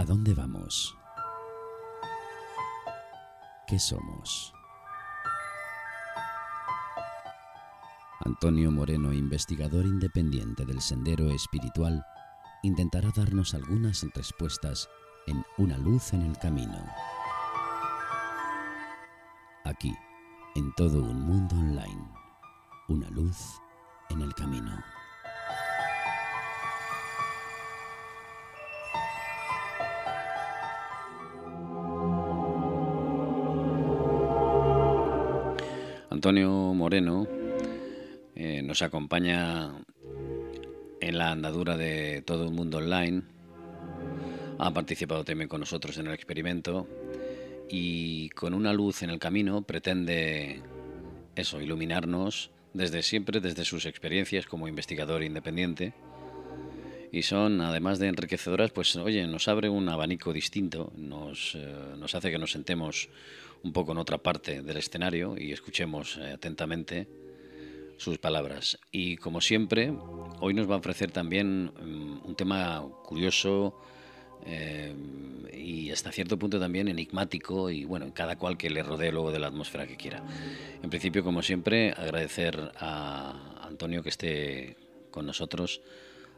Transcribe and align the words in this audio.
¿A 0.00 0.04
dónde 0.06 0.32
vamos? 0.32 0.96
¿Qué 3.66 3.78
somos? 3.78 4.50
Antonio 8.20 8.70
Moreno, 8.70 9.12
investigador 9.12 9.84
independiente 9.84 10.64
del 10.64 10.80
Sendero 10.80 11.28
Espiritual, 11.28 12.02
intentará 12.62 13.10
darnos 13.14 13.52
algunas 13.52 14.02
respuestas 14.14 14.88
en 15.26 15.44
Una 15.58 15.76
luz 15.76 16.14
en 16.14 16.22
el 16.22 16.38
camino. 16.38 16.82
Aquí, 19.66 19.94
en 20.54 20.74
todo 20.76 21.02
un 21.02 21.20
mundo 21.20 21.56
online, 21.56 22.10
una 22.88 23.10
luz 23.10 23.60
en 24.08 24.22
el 24.22 24.32
camino. 24.32 24.82
Antonio 36.20 36.50
Moreno 36.74 37.26
eh, 38.34 38.60
nos 38.62 38.82
acompaña 38.82 39.72
en 41.00 41.16
la 41.16 41.30
andadura 41.30 41.78
de 41.78 42.20
todo 42.20 42.44
el 42.44 42.50
mundo 42.50 42.76
online. 42.76 43.22
Ha 44.58 44.70
participado 44.74 45.24
también 45.24 45.48
con 45.48 45.60
nosotros 45.60 45.96
en 45.96 46.08
el 46.08 46.12
experimento 46.12 46.86
y 47.70 48.28
con 48.36 48.52
una 48.52 48.74
luz 48.74 49.02
en 49.02 49.08
el 49.08 49.18
camino 49.18 49.62
pretende 49.62 50.60
eso, 51.36 51.58
iluminarnos 51.62 52.50
desde 52.74 53.02
siempre, 53.02 53.40
desde 53.40 53.64
sus 53.64 53.86
experiencias 53.86 54.44
como 54.44 54.68
investigador 54.68 55.22
independiente. 55.22 55.94
Y 57.12 57.22
son, 57.22 57.60
además 57.60 57.98
de 57.98 58.08
enriquecedoras, 58.08 58.70
pues 58.70 58.94
oye, 58.96 59.26
nos 59.26 59.48
abre 59.48 59.68
un 59.68 59.88
abanico 59.88 60.32
distinto, 60.32 60.92
nos, 60.96 61.56
eh, 61.56 61.74
nos 61.98 62.14
hace 62.14 62.30
que 62.30 62.38
nos 62.38 62.52
sentemos 62.52 63.08
un 63.62 63.72
poco 63.72 63.92
en 63.92 63.98
otra 63.98 64.18
parte 64.18 64.62
del 64.62 64.76
escenario 64.76 65.36
y 65.36 65.52
escuchemos 65.52 66.16
eh, 66.16 66.32
atentamente 66.32 67.08
sus 67.96 68.18
palabras. 68.18 68.78
Y 68.92 69.16
como 69.16 69.40
siempre, 69.40 69.92
hoy 70.40 70.54
nos 70.54 70.70
va 70.70 70.76
a 70.76 70.78
ofrecer 70.78 71.10
también 71.10 71.66
mm, 71.66 72.20
un 72.24 72.34
tema 72.36 72.82
curioso 73.04 73.78
eh, 74.46 74.94
y 75.52 75.90
hasta 75.90 76.12
cierto 76.12 76.38
punto 76.38 76.58
también 76.58 76.88
enigmático 76.88 77.70
y 77.70 77.84
bueno, 77.84 78.12
cada 78.14 78.36
cual 78.36 78.56
que 78.56 78.70
le 78.70 78.82
rodee 78.82 79.12
luego 79.12 79.32
de 79.32 79.38
la 79.38 79.48
atmósfera 79.48 79.86
que 79.86 79.96
quiera. 79.96 80.24
En 80.82 80.88
principio, 80.88 81.22
como 81.22 81.42
siempre, 81.42 81.90
agradecer 81.90 82.72
a 82.76 83.66
Antonio 83.66 84.02
que 84.02 84.08
esté 84.08 84.76
con 85.10 85.26
nosotros 85.26 85.82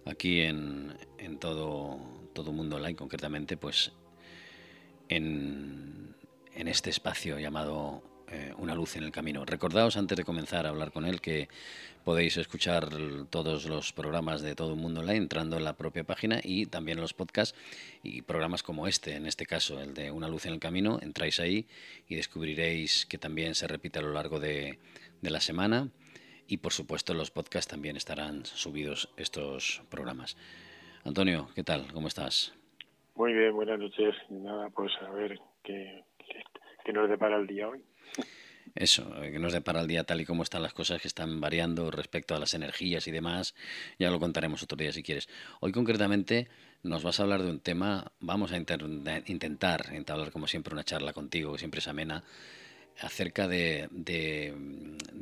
aquí 0.07 0.41
en, 0.41 0.97
en 1.19 1.39
todo, 1.39 1.99
todo 2.33 2.53
Mundo 2.53 2.77
Online, 2.77 2.97
concretamente, 2.97 3.57
pues 3.57 3.93
en, 5.09 6.15
en 6.55 6.69
este 6.69 6.91
espacio 6.91 7.39
llamado 7.39 8.03
eh, 8.29 8.55
Una 8.57 8.75
luz 8.75 8.97
en 8.97 9.05
el 9.05 9.13
camino. 9.13 9.45
Recordaos 9.45 9.97
antes 9.97 10.17
de 10.17 10.25
comenzar 10.25 10.65
a 10.65 10.71
hablar 10.71 10.91
con 10.91 11.05
él 11.05 11.21
que 11.21 11.49
podéis 12.03 12.39
escuchar 12.39 12.89
todos 13.29 13.67
los 13.67 13.93
programas 13.93 14.41
de 14.41 14.55
todo 14.55 14.75
mundo 14.75 15.01
online 15.01 15.19
entrando 15.19 15.59
en 15.59 15.65
la 15.65 15.77
propia 15.77 16.05
página 16.05 16.41
y 16.43 16.65
también 16.65 16.99
los 16.99 17.13
podcasts 17.13 17.55
y 18.03 18.23
programas 18.23 18.63
como 18.63 18.89
este, 18.89 19.17
en 19.17 19.27
este 19.27 19.45
caso 19.45 19.81
el 19.83 19.93
de 19.93 20.11
Una 20.11 20.29
luz 20.29 20.47
en 20.47 20.55
el 20.55 20.61
camino, 20.61 20.99
entráis 21.03 21.41
ahí 21.41 21.67
y 22.09 22.15
descubriréis 22.15 23.05
que 23.05 23.19
también 23.19 23.55
se 23.55 23.69
repite 23.69 23.99
a 23.99 24.03
lo 24.03 24.13
largo 24.13 24.41
de, 24.41 24.79
de 25.21 25.31
la 25.31 25.41
semana 25.41 25.91
y 26.53 26.59
por 26.59 26.75
supuesto 26.75 27.13
en 27.13 27.19
los 27.19 27.31
podcasts 27.31 27.71
también 27.71 27.97
estarán 27.97 28.45
subidos 28.45 29.09
estos 29.17 29.81
programas. 29.89 30.37
Antonio, 31.03 31.49
¿qué 31.55 31.65
tal? 31.65 31.91
¿Cómo 31.95 32.09
estás? 32.09 32.53
Muy 33.15 33.33
bien, 33.33 33.55
buenas 33.55 33.79
noches. 33.79 34.15
Nada, 34.29 34.69
pues 34.69 34.93
a 35.01 35.11
ver 35.13 35.41
qué, 35.65 36.05
nos 36.93 37.09
depara 37.09 37.39
el 37.39 37.47
día 37.47 37.71
hoy. 37.71 37.83
Eso, 38.75 39.11
que 39.23 39.39
nos 39.39 39.55
depara 39.55 39.81
el 39.81 39.89
día 39.89 40.05
tal 40.05 40.21
y 40.21 40.27
como 40.27 40.43
están 40.43 40.61
las 40.61 40.75
cosas 40.75 41.01
que 41.01 41.09
están 41.09 41.41
variando 41.41 41.91
respecto 41.91 42.35
a 42.35 42.39
las 42.39 42.53
energías 42.53 43.09
y 43.09 43.13
demás. 43.13 43.55
Ya 43.99 44.11
lo 44.11 44.21
contaremos 44.21 44.63
otro 44.63 44.77
día 44.77 44.93
si 44.93 45.03
quieres. 45.03 45.31
Hoy 45.61 45.73
concretamente 45.73 46.49
nos 46.83 47.03
vas 47.03 47.19
a 47.19 47.23
hablar 47.23 47.43
de 47.43 47.49
un 47.49 47.61
tema, 47.61 48.13
vamos 48.21 48.53
a 48.53 48.59
intentar 48.59 49.87
entablar 49.95 50.31
como 50.33 50.47
siempre 50.47 50.75
una 50.75 50.85
charla 50.85 51.15
contigo, 51.15 51.53
que 51.53 51.61
siempre 51.61 51.79
es 51.79 51.89
amena, 51.89 52.25
acerca 53.01 53.49
de, 53.49 53.89
de, 53.91 54.55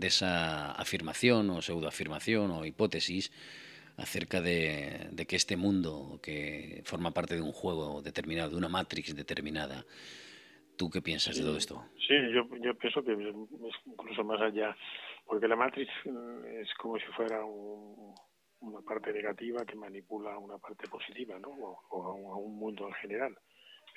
esa 0.02 0.72
afirmación 0.72 1.50
o 1.50 1.62
pseudoafirmación 1.62 2.50
o 2.50 2.64
hipótesis 2.64 3.30
acerca 3.96 4.40
de, 4.40 5.10
que 5.28 5.36
este 5.36 5.56
mundo 5.56 6.18
que 6.22 6.82
forma 6.84 7.12
parte 7.12 7.34
de 7.34 7.42
un 7.42 7.52
juego 7.52 8.02
determinado, 8.02 8.50
de 8.50 8.56
una 8.56 8.68
matrix 8.68 9.14
determinada, 9.14 9.84
¿Tú 10.80 10.88
qué 10.88 11.02
piensas 11.02 11.36
de 11.36 11.42
todo 11.42 11.58
esto? 11.58 11.84
Sí, 12.08 12.14
yo, 12.32 12.48
yo 12.56 12.74
pienso 12.74 13.04
que 13.04 13.12
es 13.12 13.74
incluso 13.84 14.24
más 14.24 14.40
allá, 14.40 14.74
porque 15.26 15.46
la 15.46 15.54
Matrix 15.54 15.92
mm, 16.06 16.46
es 16.62 16.72
como 16.78 16.98
si 16.98 17.04
fuera 17.12 17.44
una 17.44 18.80
parte 18.80 19.12
negativa 19.12 19.62
que 19.66 19.74
manipula 19.74 20.38
una 20.38 20.56
parte 20.56 20.88
positiva, 20.88 21.38
¿no? 21.38 21.50
O, 21.50 22.02
a, 22.02 22.38
un, 22.38 22.58
mundo 22.58 22.88
en 22.88 22.94
general. 22.94 23.36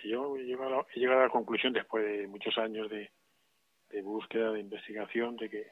yo 0.03 0.35
he 0.35 0.41
he 0.41 0.43
llegado, 0.43 0.85
a 0.85 1.23
la 1.23 1.29
conclusión, 1.29 1.71
después 1.71 2.03
de 2.05 2.27
muchos 2.27 2.57
años 2.57 2.89
de, 2.89 3.09
de 3.93 4.01
búsqueda, 4.01 4.51
de 4.51 4.59
investigación, 4.59 5.37
de 5.37 5.49
que, 5.49 5.67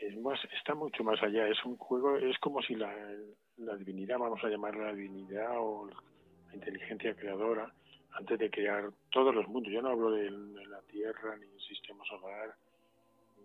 es 0.00 0.16
más, 0.18 0.38
está 0.58 0.74
mucho 0.74 1.02
más 1.04 1.22
allá. 1.22 1.48
Es 1.48 1.64
un 1.64 1.76
juego, 1.76 2.16
es 2.18 2.36
como 2.38 2.60
si 2.60 2.74
la, 2.74 2.92
divinidad, 3.78 4.18
vamos 4.18 4.42
a 4.44 4.48
llamarla 4.48 4.86
la 4.86 4.94
divinidad 4.94 5.52
o 5.56 5.88
la 5.88 6.54
inteligencia 6.54 7.14
creadora, 7.14 7.72
antes 8.12 8.38
de 8.38 8.50
crear 8.50 8.90
todos 9.10 9.34
los 9.34 9.48
mundos. 9.48 9.72
Yo 9.72 9.80
no 9.80 9.90
hablo 9.90 10.10
de, 10.10 10.30
la 10.30 10.82
Tierra, 10.82 11.36
ni 11.36 11.46
del 11.46 11.60
sistema 11.60 12.04
solar, 12.04 12.54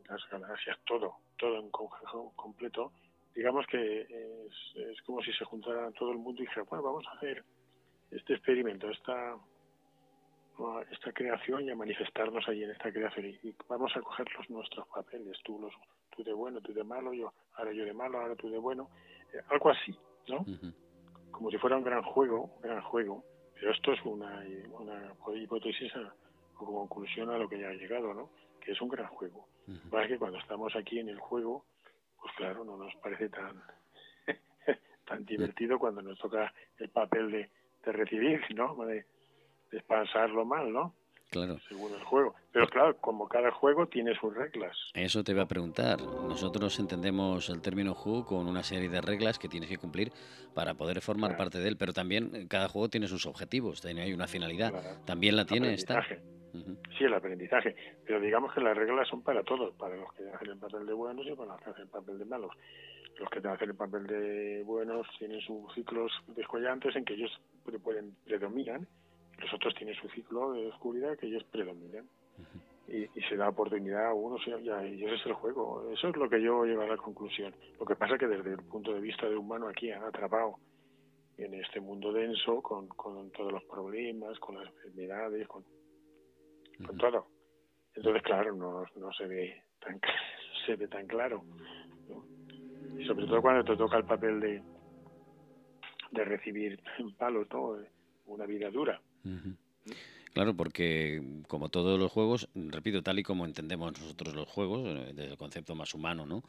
las 0.10 0.30
galaxias, 0.30 0.78
todo, 0.86 1.18
todo 1.38 1.60
en 1.60 1.70
conjunto 1.70 2.34
completo. 2.36 2.92
Digamos 3.36 3.66
que 3.68 4.02
es, 4.02 4.76
es, 4.76 5.02
como 5.04 5.22
si 5.22 5.32
se 5.34 5.46
juntara 5.46 5.92
todo 5.92 6.12
el 6.12 6.18
mundo 6.18 6.42
y 6.42 6.46
dijera, 6.46 6.66
bueno, 6.70 6.84
vamos 6.84 7.06
a 7.08 7.12
hacer 7.14 7.46
este 8.10 8.34
experimento, 8.34 8.90
esta, 8.90 9.38
esta 10.90 11.12
creación 11.12 11.66
y 11.66 11.72
a 11.72 11.76
manifestarnos 11.76 12.48
ahí 12.48 12.64
en 12.64 12.72
esta 12.72 12.92
creación. 12.92 13.26
Y, 13.26 13.56
vamos 13.68 13.96
a 13.96 14.02
coger 14.02 14.28
los 14.38 14.50
nuestros 14.50 14.88
papeles, 14.88 15.38
tú, 15.44 15.60
los, 15.60 15.74
tú 16.16 16.24
de 16.24 16.34
bueno, 16.34 16.62
tú 16.62 16.74
de 16.74 16.84
malo, 16.84 17.14
yo, 17.14 17.34
ahora 17.56 17.72
yo 17.74 17.86
de 17.86 17.94
malo, 17.94 18.20
ahora 18.20 18.36
tú 18.36 18.50
de 18.50 18.58
bueno. 18.58 18.90
Eh, 19.34 19.42
algo 19.50 19.70
así, 19.70 19.96
¿no? 20.28 20.46
Como 21.32 21.50
si 21.50 21.58
fuera 21.58 21.78
un 21.78 21.84
gran 21.84 22.04
juego, 22.04 22.52
un 22.56 22.62
gran 22.62 22.82
juego 22.82 23.24
pero 23.62 23.74
esto 23.74 23.94
es 23.94 24.04
una, 24.06 24.44
una 24.72 25.14
hipótesis 25.36 25.94
o 26.58 26.66
conclusión 26.66 27.30
a 27.30 27.38
lo 27.38 27.48
que 27.48 27.60
ya 27.60 27.70
ha 27.70 27.74
llegado, 27.74 28.12
¿no? 28.12 28.32
Que 28.60 28.72
es 28.72 28.82
un 28.82 28.90
gran 28.90 29.06
juego. 29.08 29.48
Uh 29.68 30.08
que 30.08 30.18
cuando 30.18 30.40
estamos 30.40 30.76
aquí 30.76 30.98
en 30.98 31.10
el 31.10 31.20
juego, 31.20 31.66
pues 32.20 32.34
claro, 32.38 32.66
no 32.66 32.76
nos 32.76 32.94
parece 32.96 33.30
tan 33.30 33.62
tan 35.06 35.26
divertido 35.26 35.78
cuando 35.78 36.02
nos 36.02 36.18
toca 36.18 36.52
el 36.80 36.90
papel 36.90 37.30
de, 37.30 37.50
de 37.86 37.92
recibir, 37.92 38.42
¿no? 38.56 38.76
De, 38.84 39.06
de 39.72 39.82
pasarlo 39.82 40.46
mal, 40.46 40.72
¿no? 40.72 40.94
Claro. 41.32 41.58
Según 41.70 41.94
el 41.94 42.04
juego. 42.04 42.36
Pero 42.52 42.68
claro, 42.68 42.98
como 42.98 43.30
cada 43.30 43.52
juego 43.52 43.88
tiene 43.88 44.14
sus 44.20 44.36
reglas. 44.36 44.76
Eso 44.94 45.24
te 45.24 45.32
iba 45.32 45.44
a 45.44 45.48
preguntar. 45.48 46.02
Nosotros 46.02 46.78
entendemos 46.78 47.50
el 47.50 47.62
término 47.62 47.94
juego 47.94 48.26
con 48.26 48.48
una 48.48 48.64
serie 48.64 48.90
de 48.90 49.00
reglas 49.00 49.40
que 49.40 49.48
tienes 49.48 49.70
que 49.70 49.78
cumplir 49.78 50.12
para 50.54 50.74
poder 50.74 51.00
formar 51.00 51.38
parte 51.38 51.60
de 51.60 51.70
él, 51.70 51.78
pero 51.78 51.94
también 51.94 52.50
cada 52.50 52.68
juego 52.68 52.90
tiene 52.90 53.08
sus 53.08 53.26
objetivos, 53.26 53.84
hay 53.86 54.14
una 54.14 54.28
finalidad. 54.28 54.74
¿También 55.06 55.38
la 55.38 55.46
tiene 55.46 55.74
esta? 55.74 56.06
Sí, 56.98 57.06
el 57.06 57.14
aprendizaje. 57.14 57.78
Pero 58.06 58.20
digamos 58.20 58.54
que 58.54 58.60
las 58.60 58.76
reglas 58.76 59.08
son 59.08 59.22
para 59.22 59.42
todos, 59.44 59.74
para 59.76 59.96
los 59.96 60.12
que 60.14 60.30
hacen 60.30 60.50
el 60.50 60.58
papel 60.58 60.86
de 60.86 60.94
buenos 60.94 61.26
y 61.26 61.32
para 61.34 61.54
los 61.54 61.62
que 61.62 61.70
hacen 61.70 61.84
el 61.84 61.90
papel 61.90 62.20
de 62.20 62.26
malos. 62.26 62.52
Los 63.18 63.30
que 63.30 63.40
hacen 63.40 63.70
el 63.70 63.76
papel 63.76 64.06
de 64.06 64.64
buenos 64.64 65.08
tienen 65.18 65.40
sus 65.40 65.74
ciclos 65.74 66.12
descollantes 66.36 66.94
en 66.98 67.06
que 67.06 67.14
ellos 67.14 67.32
pueden 67.82 68.18
predominan 68.26 68.86
los 69.42 69.54
otros 69.54 69.76
tienen 69.76 69.96
su 69.96 70.08
ciclo 70.10 70.54
de 70.54 70.68
oscuridad 70.68 71.18
que 71.18 71.28
ellos 71.28 71.44
predominan. 71.52 72.08
y, 72.88 73.08
se 73.30 73.38
da 73.38 73.50
oportunidad 73.50 74.08
a 74.08 74.14
unos 74.14 74.42
y, 74.48 74.70
a 74.70 74.84
ellos 74.84 75.12
es 75.20 75.26
el 75.26 75.34
juego. 75.34 75.90
Eso 75.92 76.10
es 76.10 76.16
lo 76.16 76.30
que 76.30 76.42
yo 76.42 76.66
llevo 76.66 76.82
a 76.82 76.88
la 76.88 76.98
conclusión. 76.98 77.54
Lo 77.80 77.86
que 77.86 77.96
pasa 77.96 78.16
es 78.16 78.20
que 78.20 78.28
desde 78.28 78.52
el 78.52 78.64
punto 78.64 78.94
de 78.94 79.00
vista 79.00 79.30
de 79.30 79.38
humano 79.38 79.68
aquí 79.68 79.92
han 79.92 80.04
atrapado 80.04 80.56
en 81.38 81.54
este 81.56 81.80
mundo 81.80 82.12
denso 82.12 82.62
con, 82.62 82.88
con 82.88 83.32
todos 83.32 83.52
los 83.52 83.64
problemas, 83.64 84.38
con 84.40 84.58
las 84.58 84.68
enfermedades, 84.68 85.48
con, 85.48 85.64
con 86.86 86.98
todo. 86.98 87.28
Entonces, 87.96 88.22
claro, 88.24 88.56
no, 88.56 88.86
no 88.96 89.14
se 89.14 89.28
ve 89.28 89.64
tan 89.80 90.00
se 90.66 90.76
ve 90.76 90.88
tan 90.88 91.08
claro. 91.08 91.44
Y 92.98 93.06
sobre 93.06 93.26
todo 93.26 93.42
cuando 93.42 93.64
te 93.64 93.78
toca 93.78 93.98
el 93.98 94.06
papel 94.06 94.40
de, 94.40 94.62
de 96.12 96.26
recibir 96.26 96.80
palos, 97.18 97.48
¿no? 97.52 97.78
una 98.26 98.46
vida 98.46 98.70
dura. 98.70 99.02
Claro, 100.34 100.56
porque 100.56 101.22
como 101.48 101.68
todos 101.68 102.00
los 102.00 102.10
juegos, 102.10 102.48
repito, 102.56 103.04
tal 103.04 103.20
y 103.20 103.24
como 103.24 103.46
entendemos 103.46 104.00
nosotros 104.00 104.34
los 104.34 104.48
juegos, 104.48 104.88
eh, 104.88 105.12
desde 105.14 105.32
el 105.32 105.38
concepto 105.38 105.76
más 105.76 105.94
humano, 105.94 106.26
¿no? 106.26 106.44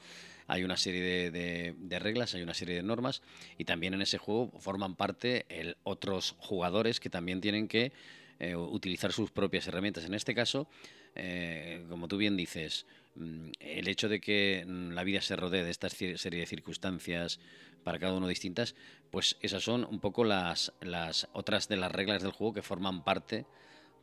Hay 0.47 0.63
una 0.63 0.77
serie 0.77 1.31
de, 1.33 1.99
reglas, 1.99 2.35
hay 2.35 2.43
una 2.43 2.55
serie 2.55 2.77
de 2.77 2.83
normas 2.85 3.23
y 3.59 3.65
también 3.65 3.95
en 3.95 4.03
ese 4.03 4.19
juego 4.19 4.53
forman 4.61 4.95
parte 4.95 5.47
el, 5.49 5.77
otros 5.83 6.37
jugadores 6.39 7.01
que 7.01 7.11
también 7.11 7.41
tienen 7.41 7.67
que 7.67 7.93
eh, 8.39 8.55
utilizar 8.55 9.13
sus 9.13 9.33
propias 9.33 9.67
herramientas. 9.67 10.05
En 10.05 10.15
este 10.15 10.33
caso, 10.33 10.69
eh, 11.17 11.85
como 11.89 12.07
tú 12.07 12.19
bien 12.19 12.37
dices, 12.37 12.87
mm, 13.17 13.51
el 13.59 13.89
hecho 13.89 14.09
de 14.09 14.21
que 14.21 14.65
mm, 14.65 14.91
la 14.93 15.03
vida 15.03 15.21
se 15.23 15.35
rodee 15.35 15.65
de 15.65 15.71
esta 15.71 15.89
serie 15.89 16.41
de 16.41 16.47
circunstancias 16.47 17.41
para 17.83 17.99
cada 17.99 18.15
uno 18.15 18.27
distintas, 18.27 18.75
pues 19.11 19.39
esas 19.43 19.63
son 19.63 19.85
un 19.85 20.01
poco 20.01 20.25
las, 20.25 20.73
las 20.81 21.29
otras 21.33 21.69
de 21.69 21.77
las 21.77 21.93
reglas 21.93 22.23
del 22.23 22.33
juego 22.33 22.55
que 22.55 22.63
forman 22.63 23.05
parte 23.05 23.47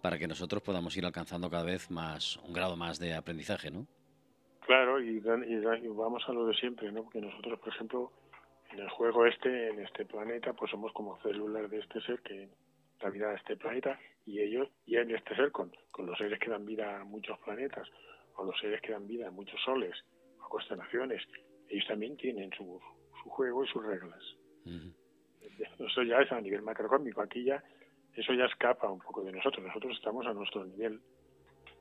para 0.02 0.18
que 0.18 0.28
nosotros 0.28 0.64
podamos 0.64 0.96
ir 0.98 1.06
alcanzando 1.06 1.50
cada 1.50 1.64
vez 1.64 1.92
más 1.92 2.38
un 2.38 2.54
grado 2.54 2.76
más 2.76 3.00
de 3.00 3.14
aprendizaje, 3.14 3.72
¿no? 3.72 3.88
Claro, 4.66 5.02
y, 5.02 5.20
vamos 5.20 6.24
a 6.28 6.32
lo 6.32 6.46
de 6.46 6.54
siempre, 6.54 6.92
¿no? 6.92 7.04
Porque 7.04 7.22
nosotros, 7.22 7.60
por 7.60 7.70
ejemplo, 7.70 8.12
en 8.72 8.80
el 8.80 8.90
juego 8.90 9.26
este, 9.26 9.70
en 9.70 9.80
este 9.80 10.06
planeta, 10.06 10.54
pues 10.54 10.70
somos 10.72 10.94
como 10.94 11.20
células 11.22 11.70
de 11.72 11.80
este 11.80 12.02
ser 12.02 12.22
que 12.22 12.50
da 13.02 13.10
vida 13.10 13.32
a 13.32 13.36
este 13.36 13.58
planeta 13.58 14.00
y 14.26 14.40
ellos, 14.42 14.70
y 14.86 14.98
en 14.98 15.10
este 15.16 15.36
ser, 15.36 15.52
con, 15.52 15.72
con 15.92 16.06
los 16.06 16.18
seres 16.18 16.40
que 16.40 16.52
dan 16.52 16.66
vida 16.66 17.02
a 17.02 17.04
muchos 17.04 17.40
planetas, 17.40 17.88
o 18.36 18.44
los 18.44 18.60
seres 18.60 18.80
que 18.82 18.92
dan 18.92 19.08
vida 19.08 19.28
a 19.28 19.32
muchos 19.32 19.60
soles, 19.66 19.96
o 20.40 20.50
constelaciones, 20.50 21.24
ellos 21.68 21.88
también 21.88 22.16
tienen 22.18 22.52
su, 22.52 22.80
su 23.24 23.30
juego 23.30 23.64
y 23.64 23.68
sus 23.68 23.84
reglas. 23.84 24.24
Eso 25.80 26.04
ya 26.04 26.20
es 26.20 26.32
a 26.32 26.42
nivel 26.42 26.62
macrocómico. 26.62 27.22
Aquí 27.22 27.44
ya 27.44 27.64
eso 28.16 28.34
ya 28.34 28.46
escapa 28.46 28.90
un 28.90 29.00
poco 29.00 29.24
de 29.24 29.32
nosotros. 29.32 29.66
Nosotros 29.66 29.96
estamos 29.96 30.26
a 30.26 30.34
nuestro 30.34 30.66
nivel 30.66 31.00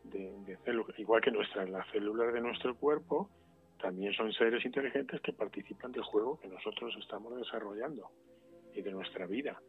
de, 0.05 0.57
células, 0.65 0.99
igual 0.99 1.21
que 1.21 1.31
nuestras, 1.31 1.69
las 1.69 1.87
células 1.91 2.33
de 2.33 2.41
nuestro 2.41 2.75
cuerpo 2.77 3.29
también 3.81 4.13
son 4.13 4.33
seres 4.33 4.65
inteligentes 4.65 5.21
que 5.21 5.33
participan 5.33 5.93
del 5.93 6.03
juego 6.03 6.39
que 6.41 6.49
nosotros 6.49 6.95
estamos 7.01 7.37
desarrollando 7.37 8.11
y 8.75 8.83
de 8.83 8.93
nuestra 8.93 9.27
vida. 9.27 9.61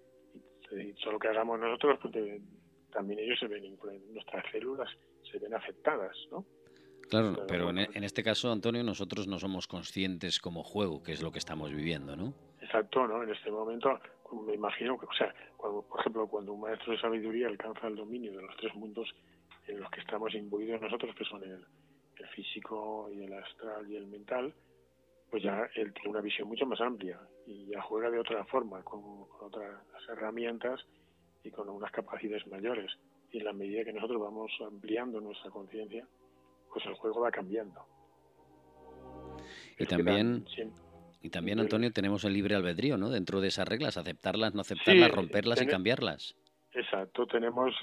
Y, 0.72 0.94
solo 1.02 1.20
que 1.20 1.28
hagamos 1.28 1.60
nosotros, 1.60 2.00
pues 2.02 2.42
también 2.92 3.20
ellos 3.20 3.40
se 3.40 3.48
ven, 3.48 3.78
nuestras 4.12 4.46
células 4.52 4.90
se 5.32 5.40
ven 5.40 5.54
afectadas, 5.54 6.16
¿no? 6.32 6.46
Claro, 7.10 7.46
pero 7.48 7.70
en, 7.72 7.80
en, 7.80 8.04
este 8.04 8.24
caso, 8.24 8.52
Antonio, 8.52 8.84
nosotros 8.84 9.28
no 9.28 9.40
somos 9.40 9.68
conscientes 9.68 10.40
como 10.40 10.64
juego, 10.64 11.02
que 11.02 11.12
es 11.12 11.22
lo 11.22 11.32
que 11.32 11.40
estamos 11.40 11.72
viviendo, 11.72 12.16
¿no? 12.16 12.34
Exacto, 12.62 13.08
¿no? 13.08 13.24
En 13.24 13.32
este 13.32 13.50
momento 13.50 14.00
me 14.32 14.54
imagino 14.54 14.98
que, 14.98 15.06
o 15.06 15.14
sea, 15.14 15.34
cuando, 15.58 15.82
por 15.82 16.00
ejemplo, 16.00 16.28
cuando 16.28 16.54
un 16.54 16.62
maestro 16.62 16.94
de 16.94 17.00
sabiduría 17.00 17.48
alcanza 17.48 17.88
el 17.88 17.96
dominio 17.96 18.32
de 18.32 18.42
los 18.44 18.56
tres 18.58 18.74
mundos 18.76 19.10
en 19.68 19.80
los 19.80 19.90
que 19.92 20.02
estamos 20.02 20.34
imbuidos 20.34 20.82
nosotros, 20.82 21.16
que 21.16 21.26
son 21.26 21.44
el, 21.44 21.66
físico 22.36 23.10
y 23.12 23.24
el 23.24 23.34
astral 23.34 23.90
y 23.90 23.96
el 23.96 24.06
mental, 24.08 24.54
pues 25.32 25.42
ya 25.42 25.70
él 25.76 25.94
tiene 25.94 26.10
una 26.10 26.22
visión 26.22 26.48
mucho 26.48 26.66
más 26.66 26.80
amplia 26.82 27.20
y 27.48 27.66
ya 27.68 27.82
juega 27.82 28.10
de 28.10 28.20
otra 28.20 28.44
forma, 28.46 28.84
con, 28.84 29.02
otras 29.40 29.82
herramientas 30.10 30.86
y 31.44 31.50
con 31.50 31.70
unas 31.70 31.92
capacidades 31.92 32.46
mayores. 32.48 32.92
Y 33.32 33.40
en 33.40 33.46
la 33.46 33.54
medida 33.54 33.86
que 33.86 33.94
nosotros 33.94 34.22
vamos 34.22 34.52
ampliando 34.66 35.22
nuestra 35.22 35.50
conciencia, 35.50 36.06
pues 36.72 36.86
el 36.86 36.94
juego 36.96 37.22
va 37.22 37.32
cambiando. 37.32 37.86
Y 39.78 39.86
también... 39.86 40.46
Y 41.22 41.32
también, 41.32 41.60
Antonio, 41.60 41.92
tenemos 41.92 42.24
el 42.24 42.32
libre 42.32 42.56
albedrío, 42.56 42.96
¿no? 42.96 43.10
Dentro 43.10 43.42
de 43.42 43.50
esas 43.50 43.68
reglas, 43.68 43.98
aceptarlas, 43.98 44.56
no 44.56 44.62
aceptarlas, 44.62 45.12
romperlas 45.12 45.62
y 45.62 45.68
cambiarlas. 45.68 46.38
Exacto, 46.72 47.28
tenemos, 47.28 47.76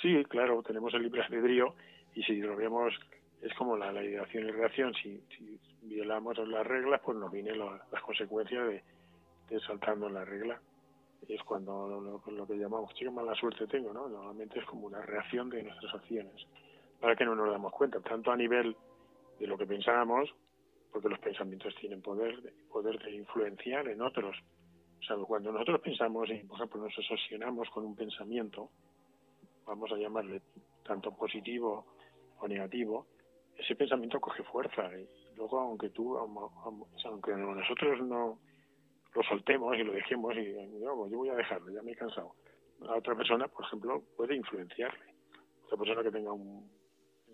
sí, 0.00 0.22
claro, 0.28 0.62
tenemos 0.62 0.94
el 0.94 1.02
libre 1.02 1.22
albedrío 1.22 1.74
y 2.14 2.22
si 2.22 2.36
lo 2.36 2.54
vemos, 2.54 2.94
es 3.42 3.52
como 3.54 3.76
la, 3.76 3.90
la 3.90 4.04
ideación 4.04 4.48
y 4.48 4.52
reacción, 4.52 4.94
si, 4.94 5.20
si 5.36 5.58
violamos 5.82 6.38
las 6.38 6.64
reglas, 6.64 7.00
pues 7.04 7.18
nos 7.18 7.32
vienen 7.32 7.58
las 7.58 8.02
consecuencias 8.02 8.68
de, 8.68 8.84
de 9.48 9.60
saltando 9.60 10.08
la 10.08 10.24
regla. 10.24 10.60
Es 11.28 11.42
cuando 11.42 11.88
lo, 11.88 12.46
que 12.46 12.56
llamamos, 12.56 12.94
chica, 12.94 13.10
mala 13.10 13.34
suerte 13.34 13.66
tengo, 13.66 13.92
¿no? 13.92 14.08
Normalmente 14.08 14.60
es 14.60 14.64
como 14.66 14.86
una 14.86 15.02
reacción 15.02 15.50
de 15.50 15.64
nuestras 15.64 15.94
acciones, 15.94 16.46
para 17.00 17.16
que 17.16 17.24
no 17.24 17.34
nos 17.34 17.50
damos 17.50 17.72
cuenta, 17.72 18.00
tanto 18.00 18.30
a 18.30 18.36
nivel 18.36 18.76
de 19.38 19.46
lo 19.46 19.58
que 19.58 19.66
pensábamos, 19.66 20.34
porque 20.92 21.08
los 21.08 21.18
pensamientos 21.18 21.74
tienen 21.76 22.00
poder, 22.00 22.54
poder 22.70 22.98
de 23.02 23.12
influenciar 23.14 23.88
en 23.88 24.00
otros. 24.00 24.36
O 24.98 25.02
sea, 25.02 25.16
cuando 25.16 25.52
nosotros 25.52 25.80
pensamos 25.80 26.28
y, 26.30 26.38
por 26.44 26.56
ejemplo, 26.56 26.80
nos 26.82 26.98
obsesionamos 26.98 27.68
con 27.70 27.84
un 27.84 27.94
pensamiento, 27.94 28.70
vamos 29.66 29.92
a 29.92 29.96
llamarle 29.96 30.40
tanto 30.84 31.14
positivo 31.14 31.84
o 32.38 32.48
negativo, 32.48 33.06
ese 33.58 33.74
pensamiento 33.74 34.20
coge 34.20 34.42
fuerza 34.44 34.90
y 34.98 35.08
luego 35.36 35.60
aunque 35.60 35.90
tú, 35.90 36.16
aunque 36.16 37.32
nosotros 37.34 38.00
no 38.06 38.38
lo 39.14 39.22
soltemos 39.22 39.76
y 39.76 39.82
lo 39.82 39.92
dejemos 39.92 40.36
y 40.36 40.52
yo, 40.52 41.08
yo 41.08 41.18
voy 41.18 41.28
a 41.30 41.34
dejarlo, 41.34 41.72
ya 41.72 41.82
me 41.82 41.92
he 41.92 41.96
cansado, 41.96 42.34
a 42.86 42.96
otra 42.96 43.14
persona, 43.14 43.48
por 43.48 43.64
ejemplo, 43.64 44.02
puede 44.16 44.36
influenciarle. 44.36 45.14
Otra 45.64 45.78
persona 45.78 46.02
que 46.02 46.10
tenga 46.10 46.32
un, 46.32 46.70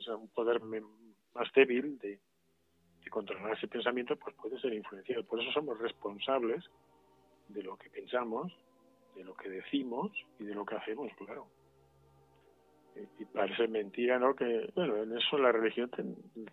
un 0.09 0.29
poder 0.29 0.61
más 0.61 1.53
débil 1.55 1.99
de, 1.99 2.19
controlar 3.11 3.53
ese 3.53 3.69
pensamiento 3.69 4.17
pues 4.17 4.35
puede 4.37 4.59
ser 4.61 4.73
influenciado. 4.73 5.25
Por 5.25 5.41
eso 5.41 5.53
somos 5.53 5.79
responsables 5.79 6.65
de 7.49 7.63
lo 7.63 7.77
que 7.77 7.91
pensamos, 7.91 8.53
de 9.15 9.25
lo 9.25 9.35
que 9.35 9.51
decimos 9.51 10.11
y 10.39 10.45
de 10.45 10.55
lo 10.55 10.65
que 10.65 10.77
hacemos, 10.77 11.13
claro. 11.19 11.47
Y, 13.19 13.25
parece 13.27 13.69
mentira, 13.69 14.19
¿no? 14.19 14.35
Que, 14.35 14.71
bueno, 14.75 15.03
en 15.03 15.17
eso 15.17 15.37
la 15.39 15.53
religión 15.53 15.91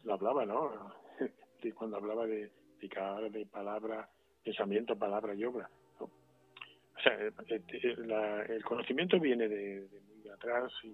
lo 0.03 0.13
hablaba, 0.13 0.45
¿no? 0.45 0.93
de 1.61 1.73
cuando 1.73 1.97
hablaba 1.97 2.25
de, 2.25 2.51
de, 2.81 3.29
de 3.29 3.45
palabra, 3.45 4.09
pensamiento, 4.43 4.97
palabra 4.97 5.33
y 5.33 5.45
obra. 5.45 5.69
O 6.99 7.01
sea, 7.01 7.13
eh, 7.13 7.31
eh, 7.47 8.45
el 8.49 8.63
conocimiento 8.63 9.19
viene 9.19 9.47
de, 9.47 9.87
muy 10.17 10.29
atrás 10.29 10.71
y 10.83 10.93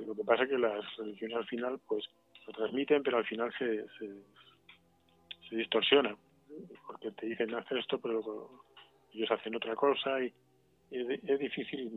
lo 0.00 0.14
que 0.14 0.24
pasa 0.24 0.44
es 0.44 0.50
que 0.50 0.58
las 0.58 0.96
religiones 0.96 1.36
al 1.36 1.46
final 1.46 1.80
pues 1.86 2.04
lo 2.46 2.52
transmiten, 2.52 3.02
pero 3.02 3.18
al 3.18 3.26
final 3.26 3.52
se, 3.58 3.86
se 5.48 5.56
distorsiona, 5.56 6.16
porque 6.86 7.10
te 7.12 7.26
dicen 7.26 7.54
hacer 7.54 7.78
esto, 7.78 7.98
pero 7.98 8.64
ellos 9.12 9.30
hacen 9.30 9.54
otra 9.54 9.74
cosa 9.76 10.20
y 10.20 10.32
es, 10.90 11.38
difícil 11.38 11.90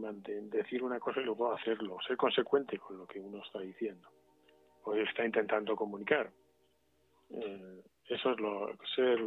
decir 0.49 0.83
una 0.83 0.99
cosa 0.99 1.21
y 1.21 1.25
luego 1.25 1.53
hacerlo, 1.53 1.97
ser 2.05 2.17
consecuente 2.17 2.77
con 2.77 2.97
lo 2.97 3.07
que 3.07 3.19
uno 3.19 3.43
está 3.43 3.59
diciendo 3.59 4.07
o 4.83 4.95
está 4.95 5.25
intentando 5.25 5.75
comunicar. 5.75 6.31
Eh, 7.29 7.81
eso 8.07 8.31
es 8.31 8.39
lo 8.39 8.77
ser 8.95 9.19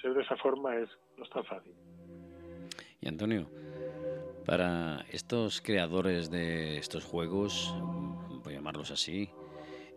ser 0.00 0.14
de 0.14 0.22
esa 0.22 0.36
forma 0.36 0.76
es 0.76 0.88
no 1.16 1.24
es 1.24 1.30
tan 1.30 1.44
fácil. 1.44 1.74
Y 3.00 3.08
Antonio, 3.08 3.48
para 4.48 5.04
estos 5.12 5.60
creadores 5.60 6.30
de 6.30 6.78
estos 6.78 7.04
juegos, 7.04 7.74
voy 8.42 8.54
a 8.54 8.56
llamarlos 8.56 8.90
así, 8.90 9.28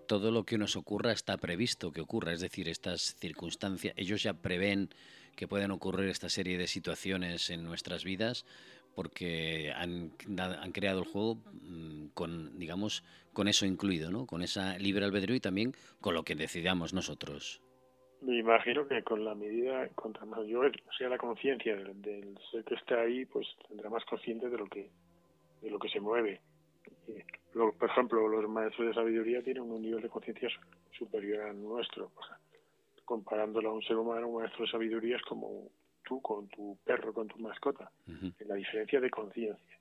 todo 0.10 0.30
lo 0.30 0.44
que 0.44 0.58
nos 0.58 0.76
ocurra 0.76 1.14
está 1.14 1.38
previsto 1.38 1.94
que 1.94 2.02
ocurra, 2.02 2.34
es 2.34 2.42
decir, 2.42 2.68
estas 2.68 3.16
circunstancias, 3.16 3.94
ellos 3.96 4.22
ya 4.22 4.34
prevén 4.34 4.90
que 5.38 5.48
pueden 5.48 5.72
ocurrir 5.72 6.10
esta 6.10 6.28
serie 6.28 6.58
de 6.58 6.68
situaciones 6.68 7.50
en 7.50 7.64
nuestras 7.64 8.04
vidas 8.04 8.46
porque 8.94 9.72
han, 9.74 10.12
han 10.38 10.72
creado 10.74 11.00
el 11.00 11.06
juego 11.06 11.36
mm, 11.54 12.08
con, 12.14 12.60
digamos, 12.60 13.06
con 13.32 13.48
eso 13.48 13.66
incluido, 13.66 14.12
¿no? 14.12 14.26
Con 14.26 14.42
esa 14.42 14.78
libre 14.80 15.06
albedrío 15.06 15.38
y 15.38 15.40
también 15.40 15.74
con 16.02 16.14
lo 16.14 16.26
que 16.26 16.36
decidamos 16.36 16.92
nosotros. 16.92 17.62
Me 18.22 18.38
imagino 18.38 18.88
que 18.88 19.04
con 19.04 19.26
la 19.26 19.34
medida, 19.34 19.88
contra 19.90 20.26
mayor 20.26 20.72
sea 20.98 21.10
la 21.10 21.18
conciencia 21.18 21.76
del, 21.76 22.02
del, 22.02 22.38
ser 22.52 22.64
que 22.64 22.76
está 22.76 23.02
ahí, 23.02 23.26
pues 23.26 23.48
tendrá 23.68 23.90
más 23.90 24.06
consciente 24.06 24.50
de 24.50 24.58
lo 24.58 24.68
que 24.68 24.90
de 25.62 25.70
lo 25.70 25.78
que 25.78 25.90
se 25.90 26.00
mueve 26.00 26.42
por 27.54 27.90
ejemplo, 27.90 28.28
los 28.28 28.50
maestros 28.50 28.88
de 28.88 28.94
sabiduría 28.94 29.42
tienen 29.42 29.64
un 29.64 29.82
nivel 29.82 30.02
de 30.02 30.10
conciencia 30.10 30.50
superior 30.98 31.42
al 31.50 31.62
nuestro. 31.62 32.12
Comparándolo 33.06 33.70
a 33.70 33.74
un 33.74 33.82
ser 33.82 33.98
humano, 33.98 34.28
un 34.28 34.42
maestro 34.42 34.66
de 34.66 34.72
sabiduría 34.72 35.18
es 35.18 35.22
como 35.24 35.68
tú 36.04 36.22
con 36.22 36.48
tu 36.48 36.78
perro, 36.86 37.14
con 37.14 37.28
tu 37.28 37.38
mascota, 37.40 37.92
en 38.08 38.48
la 38.48 38.56
diferencia 38.56 39.02
de 39.02 39.10
conciencia. 39.10 39.78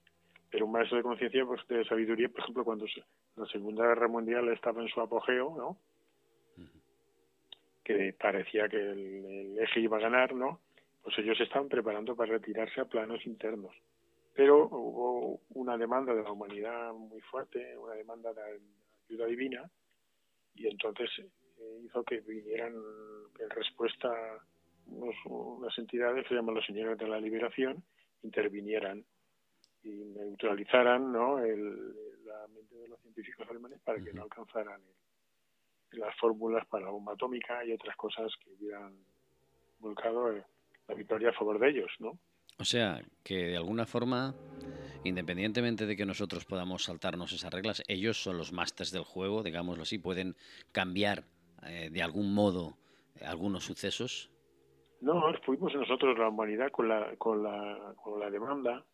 Pero 0.50 0.66
un 0.66 0.73
maestro 0.73 0.97
de 0.97 1.04
conciencia, 1.04 1.44
pues 1.44 1.61
de 1.68 1.85
sabiduría, 1.85 2.28
por 2.28 2.40
ejemplo, 2.40 2.64
cuando 2.64 2.87
la 3.37 3.47
Segunda 3.47 3.87
Guerra 3.87 4.09
Mundial 4.09 4.49
estaba 4.49 4.82
en 4.82 4.88
su 4.88 5.00
apogeo, 5.00 5.54
¿no? 5.56 5.76
Que 7.97 8.12
parecía 8.12 8.68
que 8.68 8.76
el, 8.76 9.25
el 9.25 9.59
eje 9.59 9.80
iba 9.80 9.97
a 9.97 10.00
ganar, 10.00 10.35
¿no? 10.35 10.61
Pues 11.02 11.18
ellos 11.18 11.40
estaban 11.40 11.68
preparando 11.68 12.14
para 12.14 12.32
retirarse 12.32 12.80
a 12.80 12.85
planos 12.85 13.25
internos 13.26 13.75
pero 14.40 14.68
hubo 14.68 15.40
una 15.50 15.76
demanda 15.76 16.14
de 16.14 16.23
la 16.23 16.32
humanidad 16.32 16.92
muy 16.92 17.20
fuerte, 17.20 17.76
una 17.76 17.94
demanda 17.94 18.32
de 18.32 18.61
ayuda 19.09 19.26
divina, 19.26 19.70
y 20.54 20.66
entonces 20.66 21.11
eh, 21.18 21.82
hizo 21.85 22.02
que 22.04 22.20
vinieran 22.20 22.75
en 23.38 23.50
respuesta 23.50 24.11
unas 24.87 25.78
entidades 25.78 26.23
que 26.23 26.30
se 26.30 26.35
llaman 26.37 26.54
los 26.54 26.64
señores 26.64 26.99
de 26.99 27.06
la 27.06 27.20
liberación, 27.20 27.85
intervinieran 28.23 29.04
y 29.82 29.90
neutralizaran 29.90 31.12
¿no? 31.12 31.38
el, 31.38 32.25
la, 32.25 32.47
mente 32.49 32.76
de 32.76 32.88
los 32.88 33.00
científicos 33.00 33.47
alemanes 33.49 33.78
para 33.80 34.02
que 34.02 34.12
no 34.12 34.23
alcanzaran 34.23 34.80
las 35.92 36.16
fórmulas 36.16 36.66
para 36.66 36.87
la 36.87 36.90
bomba 36.90 37.12
atómica 37.14 37.64
y 37.64 37.73
otras 37.73 37.97
cosas 37.97 38.32
que 38.42 38.50
hubieran 38.50 38.94
volcado 39.78 40.32
la 40.88 40.94
victoria 40.94 41.30
a 41.30 41.32
favor 41.32 41.59
de 41.59 41.70
ellos, 41.70 41.90
¿no? 41.99 42.18
O 42.59 42.64
sea, 42.64 43.00
que 43.25 43.47
de 43.47 43.56
alguna 43.56 43.87
forma, 43.87 44.35
independientemente 45.02 45.87
de 45.87 45.97
que 45.97 46.04
nosotros 46.04 46.44
podamos 46.44 46.85
saltarnos 46.85 47.32
esas 47.32 47.52
reglas, 47.52 47.82
ellos 47.88 48.23
son 48.23 48.37
los 48.37 48.52
másters 48.52 48.90
del 48.90 49.04
juego, 49.04 49.42
digámoslo 49.42 49.85
así, 49.85 49.99
pueden 49.99 50.37
cambiar 50.73 51.25
eh, 51.66 51.88
de 51.90 52.02
algún 52.02 52.35
modo 52.35 52.76
eh, 53.14 53.25
algunos 53.25 53.64
sucesos. 53.64 54.30
No, 55.00 55.23
fuimos 55.47 55.75
nosotros 55.75 56.18
la 56.18 56.28
humanidad 56.28 56.70
con 56.70 56.88
la, 56.88 57.16
con 57.16 57.42
la, 57.42 57.94
con 58.02 58.20
la 58.20 58.30
demanda 58.30 58.85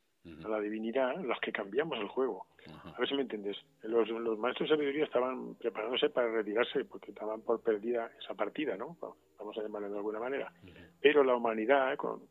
a 0.44 0.48
la 0.48 0.60
divinidad 0.60 1.16
los 1.22 1.38
que 1.40 1.52
cambiamos 1.52 1.98
el 1.98 2.08
juego. 2.08 2.46
A 2.84 2.98
ver 2.98 3.08
si 3.08 3.14
me 3.14 3.22
entiendes. 3.22 3.56
Los, 3.82 4.08
los 4.08 4.38
maestros 4.38 4.68
de 4.68 4.76
sabiduría 4.76 5.04
estaban 5.04 5.54
preparándose 5.54 6.10
para 6.10 6.30
retirarse 6.30 6.84
porque 6.84 7.10
estaban 7.10 7.42
por 7.42 7.60
perdida 7.60 8.10
esa 8.20 8.34
partida, 8.34 8.76
¿no? 8.76 8.96
Vamos 9.38 9.56
a 9.58 9.62
llamarlo 9.62 9.90
de 9.90 9.96
alguna 9.96 10.18
manera. 10.18 10.52
Pero 11.00 11.22
la 11.22 11.36
humanidad, 11.36 11.96
con, 11.96 12.22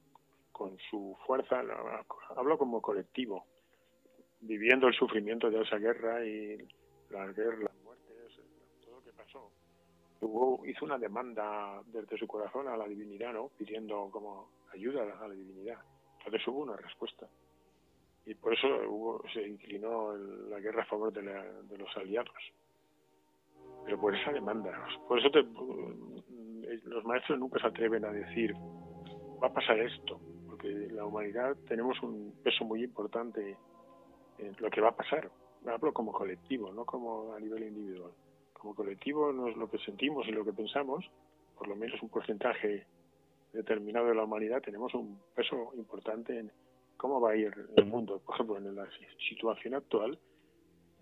con 0.52 0.78
su 0.90 1.18
fuerza, 1.26 1.64
hablo 2.36 2.58
como 2.58 2.82
colectivo, 2.82 3.46
viviendo 4.42 4.88
el 4.88 4.94
sufrimiento 4.94 5.50
de 5.50 5.62
esa 5.62 5.78
guerra 5.78 6.26
y 6.26 6.58
las 7.10 7.36
guerras, 7.36 7.60
las 7.60 7.76
muertes, 7.84 8.42
todo 8.84 8.96
lo 8.96 9.04
que 9.04 9.12
pasó. 9.12 9.52
Hizo 10.66 10.86
una 10.86 10.98
demanda 10.98 11.82
desde 11.86 12.18
su 12.18 12.28
corazón 12.28 12.68
a 12.68 12.76
la 12.76 12.88
divinidad, 12.88 13.34
¿no? 13.34 13.52
Pidiendo 13.58 14.10
como 14.12 14.50
ayuda 14.74 15.04
a 15.22 15.28
la 15.28 15.34
divinidad. 15.34 15.78
Entonces 16.18 16.46
hubo 16.48 16.64
una 16.64 16.76
respuesta 16.76 17.28
y 18.26 18.34
por 18.34 18.54
eso 18.54 18.68
hubo, 18.90 19.24
se 19.34 19.48
inclinó 19.48 20.16
la 20.50 20.60
guerra 20.60 20.82
a 20.82 20.86
favor 20.86 21.14
de, 21.14 21.22
los 21.22 21.98
aliados. 21.98 22.34
Pero 23.86 24.00
por 24.00 24.16
esa 24.16 24.32
demanda. 24.32 24.72
Por 25.08 25.20
eso 25.20 25.30
los 26.86 27.06
maestros 27.06 27.40
nunca 27.40 27.60
se 27.60 27.68
atreven 27.68 28.04
a 28.04 28.12
decir, 28.12 28.56
va 29.42 29.48
a 29.48 29.54
pasar 29.54 29.80
esto, 29.80 30.20
porque 30.48 30.70
la 30.92 31.06
humanidad 31.06 31.56
tenemos 31.68 32.02
un 32.02 32.34
peso 32.44 32.66
muy 32.66 32.84
importante 32.84 33.58
en 34.40 34.56
lo 34.60 34.70
que 34.72 34.82
va 34.82 34.90
a 34.90 34.96
pasar. 34.96 35.30
Hablo 35.68 35.94
como 35.94 36.12
colectivo, 36.12 36.72
no 36.72 36.84
como 36.86 37.34
a 37.34 37.40
nivel 37.40 37.64
individual. 37.64 38.12
Como 38.54 38.74
colectivo, 38.74 39.32
nos, 39.32 39.56
lo 39.56 39.70
que 39.70 39.78
sentimos 39.80 40.28
y 40.28 40.32
lo 40.32 40.44
que 40.44 40.54
pensamos, 40.54 41.06
por 41.56 41.68
lo 41.68 41.76
menos 41.76 42.02
un 42.02 42.10
porcentaje 42.10 42.86
determinado 43.54 44.08
de 44.08 44.16
la 44.16 44.24
humanidad, 44.24 44.62
tenemos 44.62 44.94
un 44.96 45.20
peso 45.36 45.72
importante 45.76 46.40
en, 46.40 46.52
cómo 46.98 47.20
va 47.20 47.32
a 47.32 47.36
ir 47.36 47.54
el 47.76 47.86
mundo. 47.86 48.20
Por 48.26 48.36
ejemplo, 48.36 48.58
en 48.58 48.76
la 48.76 48.88
situación 49.30 49.76
actual, 49.76 50.18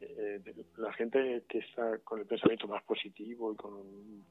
eh, 0.02 0.42
la 0.78 0.94
gente 0.94 1.44
que 1.48 1.60
está 1.60 1.98
con 2.00 2.20
el 2.20 2.26
pensamiento 2.26 2.68
más 2.68 2.84
positivo 2.84 3.54
y 3.54 3.56
con 3.56 3.74
un 3.74 4.26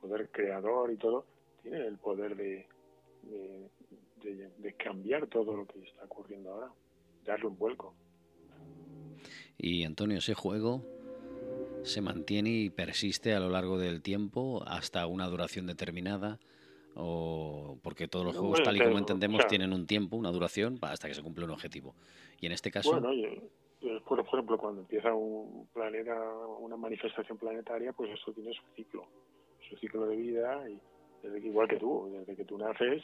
poder 0.00 0.30
creador 0.30 0.92
y 0.92 0.96
todo, 0.96 1.26
tiene 1.62 1.86
el 1.86 1.98
poder 1.98 2.36
de, 2.36 2.66
de, 4.22 4.74
cambiar 4.74 5.26
todo 5.26 5.56
lo 5.56 5.66
que 5.66 5.80
está 5.80 6.04
ocurriendo 6.04 6.52
ahora, 6.52 6.70
darle 7.24 7.46
un 7.46 7.58
vuelco. 7.58 7.94
Y 9.56 9.84
Antonio, 9.84 10.18
ese 10.18 10.34
juego 10.34 10.84
se 11.82 12.00
mantiene 12.00 12.50
y 12.50 12.70
persiste 12.70 13.34
a 13.34 13.40
lo 13.40 13.48
largo 13.48 13.78
del 13.78 14.02
tiempo 14.02 14.62
hasta 14.66 15.06
una 15.06 15.26
duración 15.26 15.66
determinada 15.66 16.38
o 17.00 17.78
porque 17.82 18.08
todos 18.08 18.26
los 18.26 18.36
juegos 18.36 18.62
tal 18.62 18.76
y 18.76 18.80
como 18.80 18.98
entendemos 18.98 19.46
tienen 19.46 19.72
un 19.72 19.86
tiempo, 19.86 20.16
una 20.16 20.30
duración 20.30 20.78
hasta 20.82 21.06
que 21.06 21.14
se 21.14 21.22
cumple 21.22 21.44
un 21.44 21.52
objetivo. 21.52 21.94
Y 22.40 22.46
en 22.46 22.52
este 22.52 22.70
caso 22.70 22.90
Bueno, 22.90 23.10
por 24.04 24.18
ejemplo, 24.18 24.58
cuando 24.58 24.80
empieza 24.80 25.14
un 25.14 25.68
planeta, 25.72 26.14
una 26.58 26.76
manifestación 26.76 27.38
planetaria, 27.38 27.92
pues 27.92 28.10
eso 28.10 28.32
tiene 28.32 28.52
su 28.52 28.62
ciclo, 28.74 29.06
su 29.68 29.76
ciclo 29.76 30.06
de 30.06 30.16
vida 30.16 30.68
y 30.68 30.80
desde 31.22 31.40
que, 31.40 31.46
igual 31.46 31.68
que 31.68 31.76
tú, 31.76 32.10
desde 32.12 32.34
que 32.34 32.44
tú 32.44 32.58
naces 32.58 33.02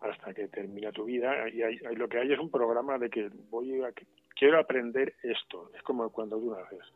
hasta 0.00 0.32
que 0.32 0.46
termina 0.46 0.92
tu 0.92 1.04
vida 1.04 1.48
y 1.48 1.62
hay, 1.62 1.78
lo 1.96 2.08
que 2.08 2.18
hay 2.18 2.32
es 2.32 2.38
un 2.38 2.50
programa 2.50 2.98
de 2.98 3.10
que 3.10 3.30
voy 3.50 3.82
a 3.82 3.92
quiero 4.36 4.60
aprender 4.60 5.14
esto, 5.24 5.72
es 5.74 5.82
como 5.82 6.08
cuando 6.10 6.38
tú 6.38 6.52
naces. 6.52 6.86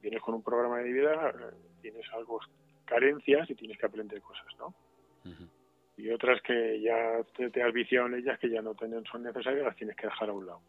Vienes 0.00 0.22
con 0.22 0.34
un 0.34 0.42
programa 0.42 0.78
de 0.78 0.90
vida, 0.90 1.34
tienes 1.82 2.06
algo 2.14 2.40
carencias 2.86 3.48
y 3.50 3.54
tienes 3.54 3.78
que 3.78 3.86
aprender 3.86 4.20
cosas, 4.22 4.46
¿no? 4.58 4.74
Y 5.96 6.10
otras 6.10 6.40
que 6.42 6.80
ya 6.80 7.22
te, 7.36 7.62
has 7.62 7.72
viciado 7.72 8.06
en 8.06 8.14
ellas, 8.14 8.38
que 8.38 8.48
ya 8.48 8.62
no 8.62 8.74
son 9.10 9.22
necesarias, 9.22 9.64
las 9.64 9.76
tienes 9.76 9.96
que 9.96 10.06
dejar 10.06 10.30
a 10.30 10.32
un 10.32 10.46
lado. 10.46 10.60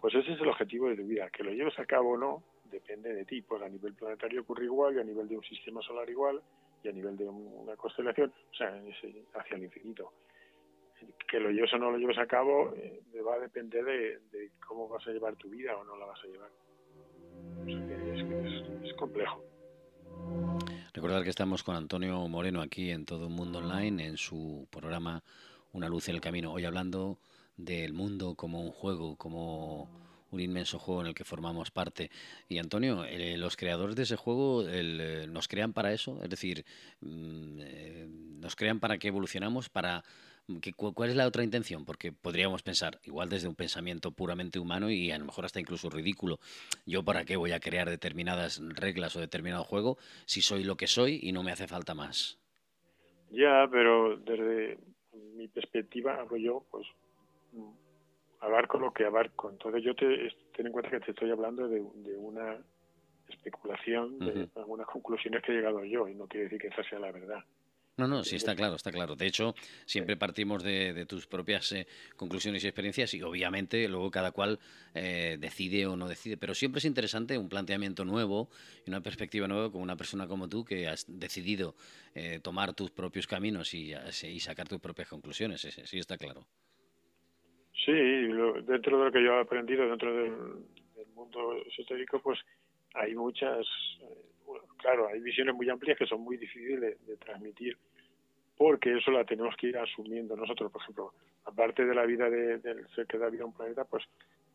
Pues 0.00 0.14
ese 0.14 0.32
es 0.32 0.40
el 0.40 0.48
objetivo 0.48 0.88
de 0.88 0.96
tu 0.96 1.06
vida. 1.06 1.30
Que 1.30 1.42
lo 1.42 1.52
lleves 1.52 1.78
a 1.78 1.86
cabo 1.86 2.12
o 2.12 2.16
no, 2.16 2.42
depende 2.70 3.14
de 3.14 3.24
ti. 3.24 3.42
Pues 3.42 3.62
a 3.62 3.68
nivel 3.68 3.94
planetario 3.94 4.42
ocurre 4.42 4.64
igual, 4.64 4.96
y 4.96 5.00
a 5.00 5.04
nivel 5.04 5.28
de 5.28 5.36
un 5.36 5.44
sistema 5.44 5.80
solar 5.82 6.08
igual, 6.10 6.42
y 6.82 6.88
a 6.88 6.92
nivel 6.92 7.16
de 7.16 7.24
una 7.28 7.76
constelación, 7.76 8.32
o 8.50 8.54
sea, 8.54 8.80
hacia 9.34 9.56
el 9.56 9.64
infinito. 9.64 10.12
Que 11.28 11.40
lo 11.40 11.50
lleves 11.50 11.72
o 11.74 11.78
no 11.78 11.90
lo 11.90 11.98
lleves 11.98 12.18
a 12.18 12.26
cabo 12.26 12.72
eh, 12.76 13.02
va 13.20 13.34
a 13.34 13.38
depender 13.38 13.84
de, 13.84 14.50
cómo 14.66 14.88
vas 14.88 15.06
a 15.06 15.10
llevar 15.10 15.36
tu 15.36 15.48
vida 15.50 15.76
o 15.76 15.84
no 15.84 15.96
la 15.96 16.06
vas 16.06 16.20
a 16.22 16.26
llevar. 16.26 16.50
O 17.60 17.64
sea 17.64 17.86
que 17.86 18.88
es 18.88 18.94
complejo. 18.94 19.44
Recordar 20.96 21.24
que 21.24 21.28
estamos 21.28 21.62
con 21.62 21.76
Antonio 21.76 22.26
Moreno 22.26 22.62
aquí 22.62 22.90
en 22.90 23.04
Todo 23.04 23.26
un 23.26 23.34
Mundo 23.34 23.58
Online, 23.58 24.06
en 24.06 24.16
su 24.16 24.66
programa 24.70 25.22
Una 25.74 25.90
luz 25.90 26.08
en 26.08 26.14
el 26.14 26.22
camino. 26.22 26.54
Hoy 26.54 26.64
hablando 26.64 27.18
del 27.58 27.92
mundo 27.92 28.34
como 28.34 28.62
un 28.62 28.70
juego, 28.70 29.14
como 29.16 29.90
un 30.30 30.40
inmenso 30.40 30.78
juego 30.78 31.02
en 31.02 31.08
el 31.08 31.14
que 31.14 31.24
formamos 31.24 31.70
parte. 31.70 32.10
Y 32.48 32.56
Antonio, 32.56 33.04
eh, 33.04 33.36
los 33.36 33.58
creadores 33.58 33.94
de 33.94 34.04
ese 34.04 34.16
juego 34.16 34.64
eh, 34.66 35.26
nos 35.28 35.48
crean 35.48 35.74
para 35.74 35.92
eso, 35.92 36.18
es 36.24 36.30
decir, 36.30 36.64
mm, 37.02 37.58
eh, 37.60 38.08
nos 38.40 38.56
crean 38.56 38.80
para 38.80 38.96
que 38.96 39.08
evolucionamos, 39.08 39.68
para 39.68 40.02
¿Cuál 40.76 41.10
es 41.10 41.16
la 41.16 41.26
otra 41.26 41.42
intención? 41.42 41.84
Porque 41.84 42.12
podríamos 42.12 42.62
pensar, 42.62 43.00
igual 43.04 43.28
desde 43.28 43.48
un 43.48 43.56
pensamiento 43.56 44.12
puramente 44.12 44.60
humano 44.60 44.90
y 44.90 45.10
a 45.10 45.18
lo 45.18 45.24
mejor 45.24 45.44
hasta 45.44 45.58
incluso 45.58 45.90
ridículo, 45.90 46.38
yo 46.86 47.04
para 47.04 47.24
qué 47.24 47.36
voy 47.36 47.52
a 47.52 47.60
crear 47.60 47.90
determinadas 47.90 48.60
reglas 48.76 49.16
o 49.16 49.20
determinado 49.20 49.64
juego 49.64 49.98
si 50.24 50.42
soy 50.42 50.62
lo 50.62 50.76
que 50.76 50.86
soy 50.86 51.18
y 51.22 51.32
no 51.32 51.42
me 51.42 51.50
hace 51.50 51.66
falta 51.66 51.94
más. 51.94 52.38
Ya, 53.30 53.68
pero 53.70 54.16
desde 54.18 54.78
mi 55.34 55.48
perspectiva, 55.48 56.14
hablo 56.14 56.36
yo, 56.36 56.64
pues 56.70 56.86
abarco 58.40 58.78
lo 58.78 58.92
que 58.92 59.04
abarco. 59.04 59.50
Entonces 59.50 59.82
yo 59.82 59.94
te 59.94 60.32
ten 60.54 60.66
en 60.66 60.72
cuenta 60.72 60.90
que 60.90 61.00
te 61.00 61.10
estoy 61.10 61.30
hablando 61.30 61.68
de, 61.68 61.80
una 61.80 62.56
especulación, 63.28 64.20
de 64.20 64.48
algunas 64.54 64.86
conclusiones 64.86 65.42
que 65.42 65.52
he 65.52 65.56
llegado 65.56 65.84
yo 65.84 66.06
y 66.08 66.14
no 66.14 66.28
quiere 66.28 66.44
decir 66.44 66.60
que 66.60 66.68
esa 66.68 66.84
sea 66.84 67.00
la 67.00 67.10
verdad. 67.10 67.44
No, 67.98 68.06
no, 68.06 68.24
sí 68.24 68.36
está 68.36 68.54
claro, 68.54 68.76
está 68.76 68.92
claro. 68.92 69.16
De 69.16 69.26
hecho, 69.26 69.54
siempre 69.86 70.18
partimos 70.18 70.62
de, 70.62 71.06
tus 71.06 71.26
propias 71.26 71.72
eh, 71.72 71.86
conclusiones 72.16 72.62
y 72.62 72.66
experiencias 72.66 73.14
y 73.14 73.22
obviamente 73.22 73.88
luego 73.88 74.10
cada 74.10 74.32
cual 74.32 74.58
eh, 74.94 75.38
decide 75.40 75.86
o 75.86 75.96
no 75.96 76.06
decide. 76.06 76.36
Pero 76.36 76.54
siempre 76.54 76.80
es 76.80 76.84
interesante 76.84 77.38
un 77.38 77.48
planteamiento 77.48 78.04
nuevo 78.04 78.50
y 78.84 78.90
una 78.90 79.00
perspectiva 79.00 79.48
nueva 79.48 79.72
con 79.72 79.80
una 79.80 79.96
persona 79.96 80.28
como 80.28 80.46
tú 80.46 80.62
que 80.62 80.86
has 80.88 81.06
decidido 81.08 81.74
eh, 82.14 82.38
tomar 82.42 82.74
tus 82.74 82.90
propios 82.90 83.26
caminos 83.26 83.72
y, 83.72 83.94
y, 83.94 84.40
sacar 84.40 84.68
tus 84.68 84.80
propias 84.80 85.08
conclusiones. 85.08 85.62
Sí, 85.62 85.98
está 85.98 86.18
claro. 86.18 86.46
Sí, 87.72 87.92
dentro 87.92 88.98
de 88.98 89.04
lo 89.06 89.12
que 89.12 89.24
yo 89.24 89.38
he 89.38 89.40
aprendido 89.40 89.88
dentro 89.88 90.14
del, 90.14 90.32
mundo 91.14 91.56
esotérico, 91.66 92.20
pues 92.20 92.38
hay 92.92 93.14
muchas 93.14 93.66
claro, 94.78 95.08
hay 95.08 95.20
visiones 95.20 95.54
muy 95.54 95.68
amplias 95.68 95.98
que 95.98 96.06
son 96.06 96.20
muy 96.20 96.36
difíciles 96.36 97.04
de, 97.06 97.16
transmitir 97.16 97.76
porque 98.56 98.96
eso 98.96 99.10
la 99.10 99.24
tenemos 99.24 99.54
que 99.56 99.68
ir 99.68 99.76
asumiendo 99.76 100.34
nosotros. 100.34 100.72
Por 100.72 100.80
ejemplo, 100.80 101.12
aparte 101.44 101.84
de 101.84 101.94
la 101.94 102.06
vida 102.06 102.30
del 102.30 102.88
ser 102.94 103.06
que 103.06 103.18
da 103.18 103.28
vida 103.28 103.42
a 103.42 103.46
un 103.46 103.52
planeta, 103.52 103.84
pues 103.84 104.04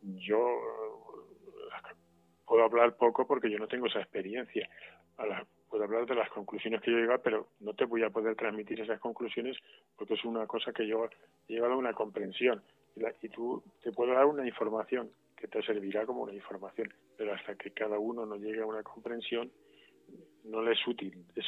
yo 0.02 0.40
eh, 0.40 1.94
puedo 2.48 2.64
hablar 2.64 2.96
poco 2.96 3.28
porque 3.28 3.50
yo 3.50 3.60
no 3.60 3.68
tengo 3.68 3.88
esa 3.88 4.00
experiencia. 4.00 4.68
puedo 5.70 5.84
hablar 5.84 6.06
de 6.08 6.16
las 6.16 6.30
conclusiones 6.30 6.82
que 6.82 6.92
yo 6.92 6.98
llegado, 6.98 7.22
pero 7.22 7.48
no 7.60 7.74
te 7.74 7.86
voy 7.86 8.04
a 8.04 8.10
poder 8.10 8.36
transmitir 8.36 8.82
esas 8.82 9.00
conclusiones 9.00 9.56
porque 9.96 10.16
es 10.16 10.26
una 10.26 10.48
cosa 10.48 10.74
que 10.74 10.88
yo 10.88 11.06
he 11.48 11.54
llegado 11.54 11.74
a 11.74 11.78
una 11.78 11.94
comprensión. 11.94 12.64
y 13.22 13.30
tú 13.30 13.64
te 13.84 13.92
puedo 13.92 14.14
dar 14.14 14.26
una 14.26 14.48
información 14.48 15.12
que 15.42 15.48
te 15.48 15.62
servirá 15.64 16.06
como 16.06 16.22
una 16.22 16.34
información, 16.34 16.94
pero 17.18 17.34
hasta 17.34 17.56
que 17.56 17.72
cada 17.72 17.98
uno 17.98 18.26
no 18.26 18.36
llegue 18.36 18.62
a 18.62 18.66
una 18.66 18.84
comprensión, 18.84 19.52
no 20.44 20.62
le 20.62 20.74
es 20.74 20.88
útil, 20.88 21.26
es 21.36 21.46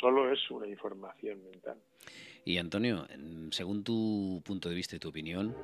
solo 0.00 0.32
es 0.32 0.50
una 0.50 0.66
información 0.66 1.42
mental. 1.44 1.78
Y 2.44 2.58
Antonio, 2.58 3.06
según 3.50 3.84
tu 3.84 4.42
punto 4.44 4.68
de 4.68 4.74
vista 4.74 4.96
y 4.96 4.98
tu 4.98 5.10
opinión, 5.10 5.54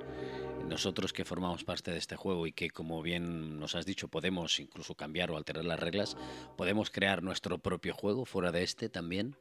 nosotros 0.68 1.12
que 1.12 1.24
formamos 1.24 1.64
parte 1.64 1.90
de 1.90 1.98
este 1.98 2.14
juego 2.14 2.46
y 2.46 2.52
que, 2.52 2.70
como 2.70 3.02
bien 3.02 3.58
nos 3.58 3.74
has 3.74 3.84
dicho, 3.84 4.08
podemos 4.08 4.60
incluso 4.60 4.94
cambiar 4.94 5.30
o 5.30 5.36
alterar 5.36 5.64
las 5.64 5.80
reglas, 5.80 6.16
¿podemos 6.56 6.90
crear 6.90 7.22
nuestro 7.22 7.58
propio 7.58 7.94
juego 7.94 8.24
fuera 8.24 8.52
de 8.52 8.62
este 8.62 8.88
también? 8.88 9.34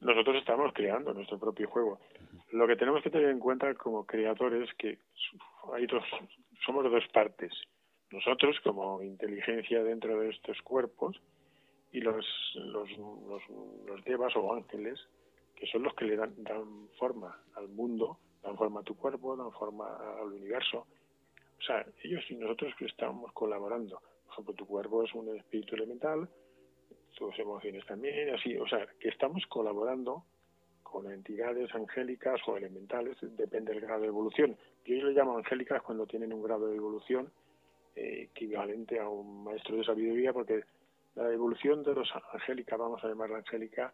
Nosotros 0.00 0.36
estamos 0.36 0.74
creando 0.74 1.14
nuestro 1.14 1.38
propio 1.38 1.68
juego. 1.68 1.98
Lo 2.52 2.66
que 2.66 2.76
tenemos 2.76 3.02
que 3.02 3.10
tener 3.10 3.30
en 3.30 3.38
cuenta 3.38 3.72
como 3.74 4.04
creadores 4.04 4.68
es 4.68 4.74
que 4.76 4.98
hay 5.72 5.86
dos, 5.86 6.04
somos 6.66 6.84
dos 6.84 7.04
partes 7.14 7.52
nosotros 8.14 8.56
como 8.62 9.02
inteligencia 9.02 9.82
dentro 9.82 10.20
de 10.20 10.30
estos 10.30 10.62
cuerpos 10.62 11.20
y 11.94 12.00
los, 12.00 12.26
los, 12.56 12.90
los, 13.86 14.04
devas 14.04 14.34
o 14.34 14.52
ángeles, 14.52 14.98
que 15.54 15.64
son 15.68 15.84
los 15.84 15.94
que 15.94 16.04
le 16.04 16.16
dan, 16.16 16.34
dan 16.42 16.88
forma 16.98 17.40
al 17.54 17.68
mundo, 17.68 18.18
dan 18.42 18.56
forma 18.56 18.80
a 18.80 18.82
tu 18.82 18.96
cuerpo, 18.96 19.36
dan 19.36 19.52
forma 19.52 19.96
al 20.18 20.32
universo. 20.32 20.88
O 21.56 21.62
sea, 21.62 21.86
ellos 22.02 22.20
y 22.28 22.34
nosotros 22.34 22.74
que 22.76 22.86
estamos 22.86 23.32
colaborando. 23.32 24.02
Por 24.26 24.32
ejemplo, 24.32 24.54
tu 24.54 24.66
cuerpo 24.66 25.04
es 25.04 25.14
un 25.14 25.36
espíritu 25.36 25.76
elemental, 25.76 26.28
tus 27.16 27.38
emociones 27.38 27.86
también, 27.86 28.34
así, 28.34 28.56
o 28.56 28.66
sea, 28.66 28.88
que 28.98 29.10
estamos 29.10 29.46
colaborando 29.46 30.24
con 30.82 31.08
entidades 31.12 31.72
angélicas 31.76 32.40
o 32.48 32.56
elementales, 32.56 33.16
depende 33.20 33.72
del 33.72 33.82
grado 33.82 34.02
de 34.02 34.08
evolución. 34.08 34.56
Yo 34.84 34.96
le 34.96 35.12
llamo 35.12 35.38
angélicas 35.38 35.80
cuando 35.82 36.06
tienen 36.06 36.32
un 36.32 36.42
grado 36.42 36.66
de 36.66 36.76
evolución 36.76 37.30
eh, 37.94 38.28
equivalente 38.32 38.98
a 38.98 39.08
un 39.08 39.44
maestro 39.44 39.76
de 39.76 39.84
sabiduría, 39.84 40.32
porque 40.32 40.64
la 41.14 41.30
evolución 41.32 41.82
de 41.82 41.94
los 41.94 42.08
angélicas, 42.32 42.78
vamos 42.78 43.02
a 43.04 43.08
llamarla 43.08 43.38
angélica, 43.38 43.92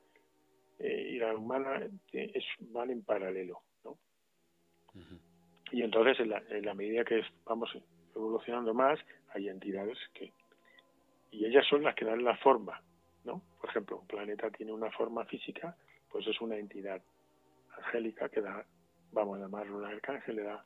eh, 0.79 1.11
y 1.13 1.19
la 1.19 1.37
humana 1.37 1.87
eh, 2.13 2.33
es, 2.35 2.45
van 2.73 2.91
en 2.91 3.03
paralelo. 3.03 3.61
¿no? 3.85 3.99
Y 5.73 5.83
entonces, 5.83 6.19
en 6.21 6.31
la, 6.31 6.43
en 6.49 6.65
la 6.65 6.75
medida 6.75 7.05
que 7.05 7.23
vamos 7.45 7.71
evolucionando 8.15 8.75
más, 8.75 8.99
hay 9.35 9.49
entidades 9.49 9.99
que. 10.15 10.33
Y 11.31 11.45
ellas 11.45 11.65
son 11.69 11.85
las 11.85 11.95
que 11.95 12.05
dan 12.05 12.25
la 12.25 12.37
forma. 12.39 12.83
¿no? 13.25 13.43
Por 13.61 13.71
ejemplo, 13.71 13.99
un 13.99 14.07
planeta 14.07 14.51
tiene 14.51 14.73
una 14.73 14.91
forma 14.91 15.25
física, 15.27 15.77
pues 16.09 16.27
es 16.27 16.41
una 16.41 16.57
entidad 16.57 17.01
angélica 17.77 18.29
que 18.29 18.41
da, 18.41 18.65
vamos 19.13 19.39
a 19.39 19.43
llamarlo 19.43 19.77
un 19.77 19.85
arcángel, 19.85 20.37
le 20.37 20.43
da 20.43 20.65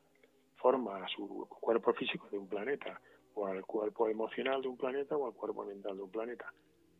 forma 0.55 1.03
a 1.03 1.07
su 1.09 1.47
cuerpo 1.49 1.93
físico 1.93 2.27
de 2.31 2.37
un 2.37 2.47
planeta 2.47 2.99
o 3.35 3.47
al 3.47 3.63
cuerpo 3.65 4.09
emocional 4.09 4.61
de 4.61 4.69
un 4.69 4.77
planeta 4.77 5.15
o 5.15 5.27
al 5.27 5.33
cuerpo 5.33 5.65
mental 5.65 5.95
de 5.97 6.03
un 6.03 6.11
planeta. 6.11 6.51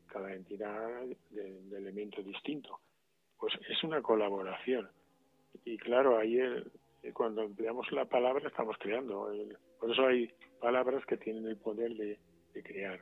Cada 0.07 0.33
entidad 0.33 1.03
de, 1.31 1.77
elemento 1.77 2.21
distinto. 2.21 2.79
Pues 3.39 3.53
es 3.69 3.83
una 3.83 4.01
colaboración. 4.01 4.89
Y 5.63 5.77
claro, 5.77 6.17
ahí 6.17 6.39
cuando 7.13 7.41
empleamos 7.41 7.91
la 7.91 8.05
palabra 8.05 8.47
estamos 8.47 8.77
creando. 8.79 9.31
por 9.79 9.91
eso 9.91 10.05
hay 10.07 10.31
palabras 10.59 11.05
que 11.05 11.17
tienen 11.17 11.47
el 11.47 11.57
poder 11.57 11.93
de, 11.95 12.19
crear. 12.63 13.01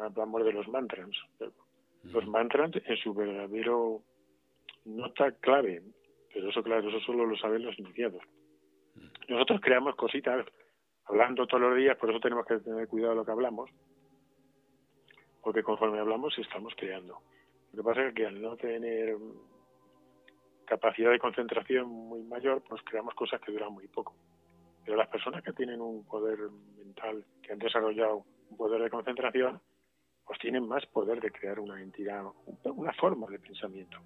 Hablamos 0.00 0.44
de 0.44 0.52
los 0.52 0.68
mantras. 0.68 1.08
Los 2.04 2.26
mantras 2.26 2.70
en 2.84 2.96
su 2.96 3.14
verdadero 3.14 4.02
nota 4.84 5.32
clave, 5.32 5.82
pero 6.32 6.50
eso 6.50 6.62
claro, 6.62 6.88
eso 6.88 7.00
solo 7.00 7.26
lo 7.26 7.36
saben 7.36 7.64
los 7.64 7.78
iniciados. 7.78 8.22
Nosotros 9.28 9.60
creamos 9.60 9.94
cositas 9.96 10.44
hablando 11.06 11.46
todos 11.46 11.62
los 11.62 11.76
días, 11.76 11.96
por 11.96 12.10
eso 12.10 12.20
tenemos 12.20 12.46
que 12.46 12.58
tener 12.58 12.88
cuidado 12.88 13.12
de 13.12 13.16
lo 13.16 13.24
que 13.24 13.32
hablamos, 13.32 13.70
porque 15.42 15.62
conforme 15.62 15.98
hablamos 15.98 16.36
estamos 16.38 16.72
creando. 16.76 17.18
Lo 17.72 17.82
que 17.82 17.88
pasa 17.88 18.06
es 18.06 18.14
que 18.14 18.26
al 18.26 18.40
no 18.40 18.56
tener 18.56 19.16
capacidad 20.64 21.10
de 21.10 21.18
concentración 21.18 21.88
muy 21.88 22.22
mayor, 22.22 22.62
pues 22.68 22.82
creamos 22.82 23.14
cosas 23.14 23.40
que 23.40 23.52
duran 23.52 23.72
muy 23.72 23.88
poco. 23.88 24.14
Pero 24.84 24.96
las 24.96 25.08
personas 25.08 25.42
que 25.42 25.52
tienen 25.52 25.80
un 25.80 26.04
poder 26.04 26.38
mental, 26.76 27.24
que 27.42 27.52
han 27.52 27.58
desarrollado 27.58 28.24
un 28.50 28.56
poder 28.56 28.82
de 28.82 28.90
concentración, 28.90 29.60
pues 30.24 30.38
tienen 30.38 30.66
más 30.66 30.84
poder 30.86 31.20
de 31.20 31.30
crear 31.30 31.58
una 31.60 31.80
entidad, 31.80 32.24
una 32.64 32.92
forma 32.94 33.26
de 33.28 33.38
pensamiento. 33.38 33.98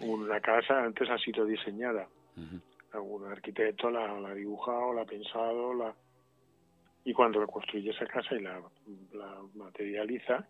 Una 0.00 0.40
casa 0.40 0.84
antes 0.84 1.08
ha 1.08 1.18
sido 1.18 1.44
diseñada 1.46 2.06
un 2.94 3.24
arquitecto 3.30 3.90
la, 3.90 4.10
ha 4.10 4.34
dibujado, 4.34 4.92
la 4.92 5.02
ha 5.02 5.06
pensado, 5.06 5.74
la 5.74 5.94
y 7.06 7.12
cuando 7.12 7.46
construye 7.46 7.90
esa 7.90 8.04
casa 8.06 8.34
y 8.34 8.40
la, 8.40 8.60
materializa, 9.54 10.44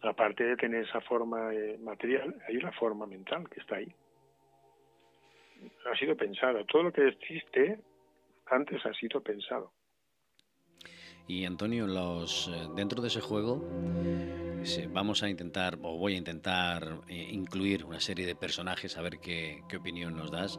aparte 0.00 0.42
de 0.42 0.56
tener 0.56 0.84
esa 0.84 1.02
forma 1.02 1.52
eh, 1.52 1.76
material, 1.78 2.34
hay 2.48 2.56
una 2.56 2.72
forma 2.72 3.06
mental 3.06 3.46
que 3.50 3.60
está 3.60 3.76
ahí. 3.76 3.94
Ha 5.84 5.94
sido 5.98 6.16
pensada. 6.16 6.64
Todo 6.64 6.84
lo 6.84 6.92
que 6.92 7.06
existe 7.06 7.78
antes 8.46 8.84
ha 8.86 8.94
sido 8.94 9.20
pensado. 9.20 9.70
Y 11.28 11.44
Antonio, 11.44 11.86
los 11.86 12.48
eh, 12.48 12.68
dentro 12.74 13.00
de 13.00 13.08
ese 13.08 13.20
juego 13.20 13.64
vamos 14.92 15.22
a 15.22 15.28
intentar, 15.28 15.78
o 15.82 15.96
voy 15.98 16.14
a 16.14 16.18
intentar 16.18 17.00
eh, 17.08 17.28
incluir 17.32 17.84
una 17.84 18.00
serie 18.00 18.26
de 18.26 18.34
personajes, 18.34 18.96
a 18.96 19.02
ver 19.02 19.18
qué, 19.18 19.62
opinión 19.76 20.16
nos 20.16 20.30
das. 20.30 20.58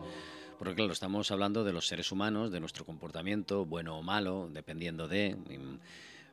Porque 0.58 0.76
claro, 0.76 0.94
estamos 0.94 1.32
hablando 1.32 1.64
de 1.64 1.74
los 1.74 1.88
seres 1.88 2.12
humanos, 2.12 2.52
de 2.52 2.60
nuestro 2.60 2.86
comportamiento, 2.86 3.66
bueno 3.66 3.98
o 3.98 4.04
malo, 4.04 4.50
dependiendo 4.52 5.08
de... 5.08 5.38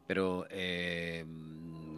Pero 0.07 0.46
eh, 0.50 1.24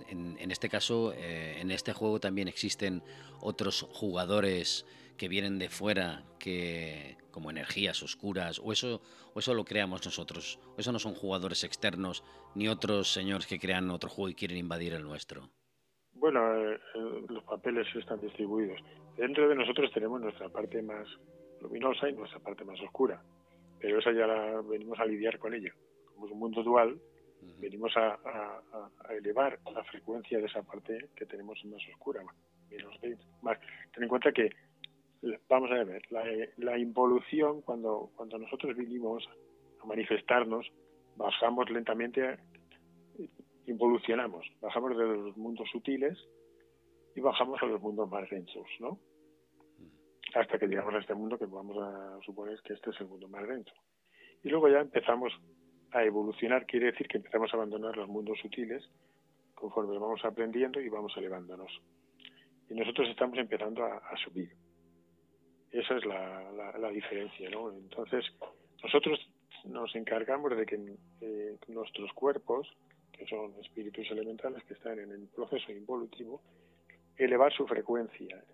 en, 0.09 0.51
este 0.51 0.69
caso, 0.69 1.15
en 1.15 1.71
este 1.71 1.95
juego 1.95 2.21
también 2.21 2.47
existen 2.47 3.03
otros 3.41 3.87
jugadores 3.91 4.85
que 5.23 5.29
vienen 5.29 5.61
de 5.61 5.69
fuera, 5.69 6.25
que 6.41 7.17
como 7.31 7.49
energías 7.49 8.03
oscuras, 8.03 8.59
o 8.59 8.73
eso, 8.73 9.01
o 9.35 9.39
eso 9.39 9.55
lo 9.55 9.65
creamos 9.65 10.05
nosotros, 10.05 10.59
o 10.77 10.81
eso 10.81 10.91
no 10.91 10.99
son 10.99 11.15
jugadores 11.15 11.63
externos, 11.63 12.25
ni 12.57 12.67
otros 12.67 13.13
señores 13.13 13.47
que 13.47 13.61
crean 13.61 13.89
otro 13.91 14.11
juego 14.11 14.31
y 14.31 14.35
quieren 14.35 14.57
invadir 14.57 14.95
el 14.95 15.05
nuestro. 15.05 15.49
Bueno, 16.15 16.41
eh, 16.59 16.77
los 17.29 17.45
papeles 17.45 17.87
están 17.95 18.21
distribuidos. 18.21 18.81
Dentro 19.17 19.49
de 19.49 19.55
nosotros 19.55 19.93
tenemos 19.95 20.21
nuestra 20.21 20.49
parte 20.49 20.83
más 20.83 21.07
luminosa 21.61 22.09
y 22.09 22.15
nuestra 22.15 22.41
parte 22.41 22.65
más 22.65 22.81
oscura. 22.81 23.23
Pero 23.79 24.01
esa 24.01 24.11
ya 24.11 24.27
la 24.27 24.61
venimos 24.63 24.99
a 24.99 25.05
lidiar 25.05 25.39
con 25.39 25.55
ella. 25.55 25.73
Como 26.07 26.27
es 26.27 26.33
un 26.33 26.39
mundo 26.41 26.65
dual, 26.65 27.01
venimos 27.61 27.97
a, 27.97 28.19
elevar 29.11 29.61
la 29.73 29.85
frecuencia 29.85 30.41
de 30.41 30.47
esa 30.47 30.65
parte 30.65 31.11
que 31.15 31.27
tenemos 31.27 31.65
más 31.67 31.81
oscura, 31.93 32.25
menos 32.69 32.99
más. 33.41 33.57
Ten 33.95 34.03
en 34.03 34.09
cuenta 34.09 34.33
que, 34.33 34.51
vamos 35.49 35.71
a 35.71 35.85
ver, 35.85 36.03
la, 36.11 36.25
la 36.59 36.79
involución, 36.79 37.63
cuando, 37.63 38.11
cuando 38.17 38.39
nosotros 38.39 38.77
vinimos 38.77 39.29
a 39.83 39.87
manifestarnos, 39.87 40.71
bajamos 41.17 41.71
lentamente, 41.71 42.39
involucionamos, 43.67 44.47
bajamos 44.61 44.97
de 44.97 45.05
los 45.05 45.37
mundos 45.37 45.69
sutiles 45.71 46.19
y 47.15 47.21
bajamos 47.21 47.63
a 47.63 47.67
los 47.67 47.81
mundos 47.81 48.11
más 48.11 48.29
densos, 48.31 48.67
¿no? 48.81 48.99
hasta 50.35 50.59
que 50.59 50.67
llegamos 50.67 50.95
a 50.95 50.99
este 50.99 51.15
mundo 51.15 51.39
que 51.39 51.47
vamos 51.47 51.77
a 51.79 52.19
suponer 52.25 52.59
que 52.63 52.75
este 52.75 52.91
es 52.91 53.01
el 53.01 53.09
mundo 53.09 53.29
más 53.29 53.47
denso. 53.47 53.73
Y 54.43 54.49
luego 54.49 54.69
ya 54.69 54.81
empezamos 54.81 55.33
a 55.93 56.05
evolucionar, 56.05 56.67
quiere 56.67 56.87
decir 56.87 57.07
que 57.07 57.19
empezamos 57.19 57.53
a 57.53 57.57
abandonar 57.57 57.97
los 57.97 58.09
mundos 58.09 58.39
sutiles 58.41 58.83
conforme 59.55 59.99
vamos 59.99 60.25
aprendiendo 60.25 60.81
y 60.81 60.89
vamos 60.89 61.13
elevándonos. 61.17 61.71
Y 62.69 62.75
nosotros 62.75 63.09
estamos 63.09 63.39
empezando 63.39 63.85
a, 63.85 64.17
subir. 64.25 64.51
Esa 65.73 65.97
es 65.97 66.05
la, 66.05 66.77
la, 66.79 66.91
diferencia, 66.91 67.49
¿no? 67.49 67.73
Entonces, 67.73 68.25
nosotros 68.83 69.19
nos 69.65 69.95
encargamos 69.97 70.55
de 70.55 70.67
que 70.67 70.79
eh, 71.23 71.57
nuestros 71.69 72.13
cuerpos, 72.13 72.69
que 73.11 73.27
son 73.27 73.55
espíritus 73.59 74.11
elementales 74.11 74.63
que 74.65 74.75
están 74.75 74.99
en 74.99 75.11
el 75.11 75.29
proceso 75.29 75.73
involutivo, 75.73 76.43
elevar 77.17 77.53
su 77.55 77.67
frecuencia, 77.67 78.45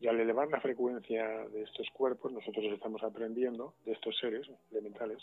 y 0.00 0.08
al 0.08 0.18
elevar 0.20 0.48
la 0.48 0.60
frecuencia 0.60 1.26
de 1.48 1.62
estos 1.62 1.88
cuerpos, 1.90 2.32
nosotros 2.32 2.64
estamos 2.72 3.02
aprendiendo 3.02 3.74
de 3.84 3.92
estos 3.92 4.18
seres 4.18 4.46
elementales, 4.70 5.18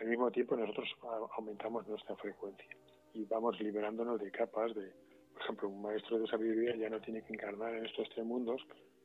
al 0.00 0.08
mismo 0.08 0.30
tiempo 0.30 0.56
nosotros 0.56 0.88
aumentamos 1.36 1.86
nuestra 1.86 2.16
frecuencia 2.16 2.76
y 3.12 3.24
vamos 3.24 3.60
liberándonos 3.60 4.20
de 4.20 4.30
capas 4.30 4.74
de, 4.74 4.92
por 5.32 5.42
ejemplo, 5.42 5.68
un 5.68 5.82
maestro 5.82 6.18
de 6.18 6.26
sabiduría 6.26 6.76
ya 6.76 6.88
no 6.88 7.00
tiene 7.00 7.22
que 7.22 7.32
encarnar 7.32 7.74
en 7.74 7.86
estos 7.86 8.08
tres 8.10 8.24
mundos 8.24 8.62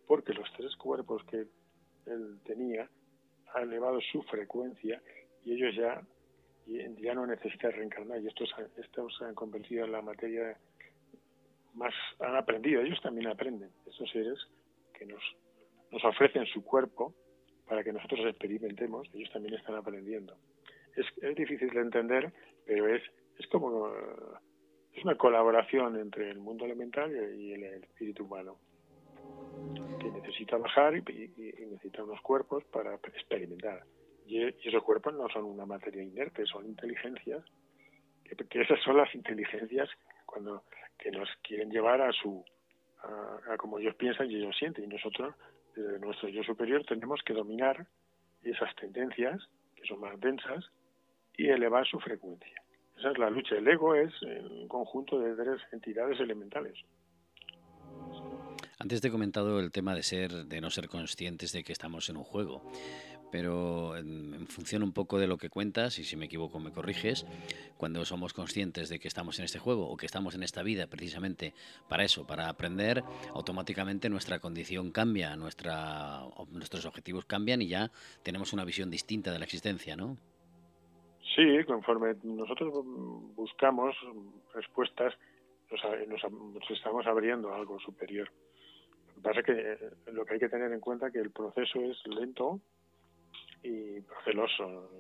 porque 0.08 0.34
los 0.34 0.52
tres 0.54 0.76
cuerpos 0.76 1.24
que 1.26 1.46
él 2.06 2.39
tenía 2.46 2.89
han 3.54 3.63
elevado 3.63 4.00
su 4.12 4.22
frecuencia 4.24 5.02
y 5.44 5.54
ellos 5.54 5.76
ya, 5.76 6.02
ya 6.65 7.13
no 7.13 7.26
necesitan 7.26 7.72
reencarnar 7.72 8.22
y 8.22 8.28
estos, 8.28 8.54
estos 8.78 9.18
se 9.18 9.26
han 9.26 9.36
convertido 9.36 9.86
en 9.86 9.91
la 9.91 10.02
materia 10.02 10.58
más, 11.74 11.94
han 12.20 12.36
aprendido, 12.36 12.82
ellos 12.82 13.02
también 13.02 13.28
aprenden, 13.28 13.70
estos 13.86 14.10
seres 14.10 14.39
que 14.98 15.06
nos, 15.06 15.22
nos 15.91 16.04
ofrecen 16.06 16.46
su 16.48 16.63
cuerpo 16.63 17.13
para 17.68 17.84
que 17.84 17.91
nosotros 17.91 18.22
experimentemos, 18.28 19.08
ellos 19.13 19.32
también 19.32 19.56
están 19.56 19.76
aprendiendo. 19.76 20.38
Es, 20.96 21.06
es 21.22 21.36
difícil 21.36 21.70
de 21.72 21.82
entender, 21.82 22.32
pero 22.65 22.88
es, 22.94 23.02
es 23.38 23.48
como 23.48 23.91
es 24.94 25.04
una 25.04 25.15
colaboración 25.15 26.00
entre 26.00 26.32
el 26.32 26.39
mundo 26.39 26.65
elemental 26.65 27.12
y 27.38 27.54
el, 27.54 27.63
espíritu 27.84 28.24
humano 28.24 28.58
que 30.12 30.20
necesita 30.20 30.58
bajar 30.58 30.96
y, 30.96 31.02
necesita 31.02 32.04
unos 32.04 32.22
cuerpos 32.22 32.63
para 32.65 32.96
experimentar. 32.96 33.84
Y, 34.26 34.44
esos 34.44 34.84
cuerpos 34.84 35.13
no 35.13 35.28
son 35.30 35.46
una 35.46 35.65
materia 35.65 36.04
inerte, 36.04 36.46
son 36.46 36.65
inteligencias, 36.65 37.44
que, 38.24 38.36
que, 38.36 38.62
esas 38.62 38.82
son 38.82 38.98
las 38.98 39.13
inteligencias 39.13 39.89
cuando 40.26 40.63
que 40.98 41.12
nos 41.12 41.30
quieren 41.44 41.70
llevar 41.70 42.02
a 42.02 42.12
su 42.12 42.44
a, 43.04 43.58
como 43.58 43.80
ellos 43.80 43.96
piensan 43.96 44.30
y 44.30 44.36
ellos 44.36 44.56
sienten. 44.58 44.86
Y 44.86 44.88
nosotros, 44.88 45.36
desde 45.76 46.00
nuestro 46.00 46.30
yo 46.30 46.44
superior, 46.44 46.84
tenemos 46.86 47.22
que 47.24 47.34
dominar 47.34 47.86
esas 48.44 48.76
tendencias, 48.76 49.41
que 49.76 49.86
son 49.86 50.00
más 50.00 50.20
densas, 50.20 50.65
y 51.38 51.50
elevar 51.50 51.86
su 51.86 52.00
frecuencia. 52.00 52.62
Esa 52.98 53.12
es 53.12 53.18
la 53.18 53.30
lucha. 53.30 53.56
El 53.56 53.68
ego 53.68 53.94
es 53.94 54.13
un 54.22 54.68
conjunto 54.68 55.20
de 55.20 55.36
tres 55.36 55.62
entidades 55.72 56.20
elementales. 56.20 56.74
Antes 58.77 58.99
te 58.99 59.07
he 59.07 59.11
comentado 59.11 59.59
el 59.59 59.71
tema 59.71 59.95
de 59.95 60.03
ser, 60.03 60.31
de 60.31 60.59
no 60.59 60.69
ser 60.69 60.89
conscientes 60.89 61.53
de 61.53 61.63
que 61.63 61.71
estamos 61.71 62.09
en 62.09 62.17
un 62.17 62.25
juego, 62.25 62.61
pero 63.31 63.95
en, 63.95 64.47
función 64.47 64.83
un 64.83 64.91
poco 64.91 65.17
de 65.17 65.27
lo 65.27 65.38
que 65.38 65.49
cuentas, 65.49 65.97
y 65.97 66.03
si 66.03 66.17
me 66.17 66.25
equivoco 66.25 66.59
me 66.59 66.73
corriges, 66.73 67.25
cuando 67.77 68.03
somos 68.03 68.33
conscientes 68.33 68.89
de 68.89 68.99
que 68.99 69.07
estamos 69.07 69.39
en 69.39 69.45
este 69.45 69.59
juego 69.59 69.88
o 69.89 69.95
que 69.95 70.05
estamos 70.05 70.35
en 70.35 70.43
esta 70.43 70.61
vida 70.61 70.88
precisamente 70.88 71.53
para 71.88 72.03
eso, 72.03 72.27
para 72.27 72.49
aprender, 72.49 73.01
automáticamente 73.33 74.09
nuestra 74.09 74.39
condición 74.39 74.91
cambia, 74.91 75.38
nuestra, 75.38 76.23
nuestros 76.51 76.85
objetivos 76.85 77.23
cambian 77.23 77.61
y 77.61 77.69
ya 77.69 77.91
tenemos 78.23 78.51
una 78.51 78.65
visión 78.65 78.91
distinta 78.91 79.31
de 79.31 79.39
la 79.39 79.45
existencia, 79.45 79.95
¿no? 79.95 80.17
Sí, 81.33 81.63
conforme 81.65 82.15
nosotros 82.23 82.73
buscamos 83.35 83.95
respuestas, 84.53 85.13
nos 86.07 86.69
estamos 86.71 87.05
abriendo 87.07 87.53
a 87.53 87.57
algo 87.57 87.79
superior 87.79 88.29
pasa 89.25 89.41
que 89.41 89.53
eh, 89.53 89.77
lo 90.13 90.23
que 90.23 90.35
hay 90.35 90.39
que 90.39 90.49
tener 90.49 90.71
en 90.71 90.79
cuenta 90.79 91.07
es 91.07 91.13
que 91.13 91.19
el 91.19 91.31
proceso 91.31 91.81
es 91.81 91.97
lento 92.07 92.61
y 93.63 93.99
proceloso. 94.01 94.91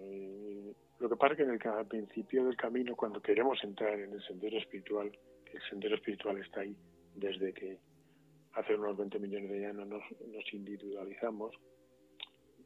lo 0.99 1.09
que 1.09 1.15
pasa 1.15 1.33
es 1.33 1.37
que 1.37 1.43
en 1.43 1.51
el, 1.51 1.67
al 1.67 1.85
principio 1.85 2.45
del 2.45 2.57
camino, 2.57 2.95
cuando 2.95 3.21
queremos 3.21 3.63
entrar 3.63 3.99
en 3.99 4.13
el 4.13 4.23
sendero 4.23 4.57
espiritual, 4.57 5.11
el 5.53 5.61
sendero 5.69 5.95
espiritual 5.95 6.39
está 6.39 6.61
ahí 6.61 6.75
desde 7.13 7.53
que 7.53 7.77
hace 8.53 8.75
unos 8.75 8.97
20 8.97 9.19
millones 9.19 9.51
de 9.51 9.65
años 9.67 9.87
nos, 9.87 10.53
individualizamos, 10.53 11.53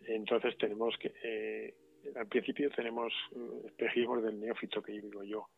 entonces 0.06 0.58
tenemos 0.58 0.96
que, 0.98 1.14
eh, 1.24 1.76
al 2.16 2.28
principio 2.28 2.70
tenemos 2.72 3.12
eh, 3.36 3.64
espejismos 3.66 4.24
del 4.24 4.40
neófito 4.40 4.82
que 4.82 4.94
digo 4.94 5.24
yo, 5.24 5.50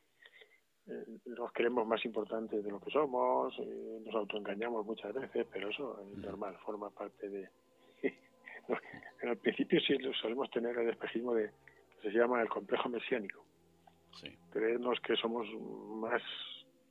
nos 1.25 1.51
creemos 1.53 1.87
más 1.87 2.03
importantes 2.05 2.63
de 2.63 2.71
lo 2.71 2.79
que 2.79 2.91
somos, 2.91 3.57
eh, 3.59 4.01
nos 4.05 4.15
autoengañamos 4.15 4.85
muchas 4.85 5.13
veces, 5.13 5.45
pero 5.51 5.69
eso 5.69 5.99
es 6.11 6.17
normal, 6.17 6.57
forma 6.65 6.89
parte 6.89 7.29
de... 7.29 7.49
en 9.21 9.29
el 9.29 9.37
principio 9.37 9.79
sí 9.81 9.97
solemos 10.21 10.49
tener 10.51 10.77
el 10.77 10.89
espejismo 10.89 11.33
de 11.33 11.51
que 12.01 12.11
se 12.11 12.17
llama 12.17 12.41
el 12.41 12.49
complejo 12.49 12.89
mesiánico. 12.89 13.45
Creemos 14.51 14.99
que 14.99 15.15
somos 15.15 15.47
más, 15.95 16.21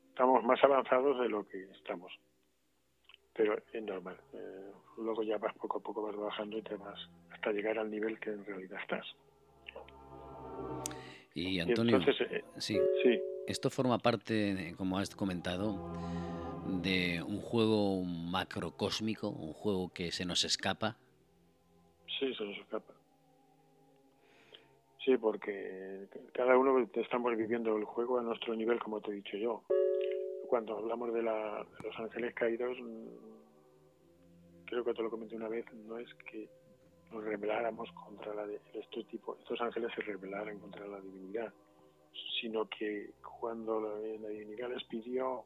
estamos 0.08 0.42
más 0.44 0.62
avanzados 0.64 1.20
de 1.20 1.28
lo 1.28 1.46
que 1.46 1.62
estamos. 1.70 2.12
Pero 3.34 3.56
es 3.72 3.82
normal. 3.82 4.18
Eh, 4.32 4.72
luego 4.98 5.22
ya 5.22 5.38
vas 5.38 5.54
poco 5.56 5.78
a 5.78 5.82
poco 5.82 6.02
vas 6.02 6.16
bajando 6.16 6.58
y 6.58 6.62
te 6.62 6.76
vas 6.76 6.98
hasta 7.30 7.52
llegar 7.52 7.78
al 7.78 7.90
nivel 7.90 8.18
que 8.18 8.30
en 8.30 8.44
realidad 8.44 8.80
estás. 8.80 9.06
Y 11.34 11.60
Antonio, 11.60 12.00
sí. 12.58 12.80
sí. 13.02 13.20
Esto 13.50 13.68
forma 13.68 13.98
parte, 13.98 14.74
como 14.76 14.96
has 14.96 15.12
comentado, 15.16 15.74
de 16.68 17.20
un 17.20 17.40
juego 17.40 18.04
macrocósmico, 18.04 19.28
un 19.28 19.52
juego 19.52 19.92
que 19.92 20.12
se 20.12 20.24
nos 20.24 20.44
escapa. 20.44 20.96
Sí, 22.06 22.32
se 22.32 22.44
nos 22.44 22.56
escapa. 22.58 22.94
Sí, 25.04 25.16
porque 25.16 26.06
cada 26.32 26.56
uno 26.56 26.88
estamos 26.94 27.36
viviendo 27.36 27.76
el 27.76 27.84
juego 27.84 28.20
a 28.20 28.22
nuestro 28.22 28.54
nivel, 28.54 28.78
como 28.78 29.00
te 29.00 29.10
he 29.10 29.14
dicho 29.14 29.36
yo. 29.36 29.64
Cuando 30.48 30.78
hablamos 30.78 31.12
de, 31.12 31.22
los 31.22 31.98
ángeles 31.98 32.32
caídos, 32.34 32.78
mm, 32.80 33.08
creo 34.66 34.84
que 34.84 34.94
te 34.94 35.02
lo 35.02 35.10
comenté 35.10 35.34
una 35.34 35.48
vez, 35.48 35.64
no 35.88 35.98
es 35.98 36.08
que 36.30 36.48
nos 37.10 37.24
rebeláramos 37.24 37.90
contra 37.90 38.32
la 38.32 38.46
de, 38.46 38.60
este 38.74 39.02
tipo, 39.10 39.36
estos 39.40 39.60
ángeles 39.60 39.90
se 39.96 40.02
rebelaran 40.02 40.60
contra 40.60 40.86
la 40.86 41.00
divinidad, 41.00 41.52
sino 42.40 42.66
que 42.66 43.10
cuando 43.40 43.80
la, 43.80 44.28
divinidad 44.28 44.70
les 44.70 44.84
pidió 44.84 45.44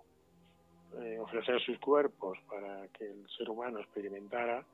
eh, 0.98 1.18
ofrecer 1.18 1.60
sus 1.60 1.78
cuerpos 1.78 2.38
para 2.48 2.88
que 2.88 3.04
el 3.10 3.28
ser 3.36 3.50
humano 3.50 3.80
experimentara, 3.80 4.64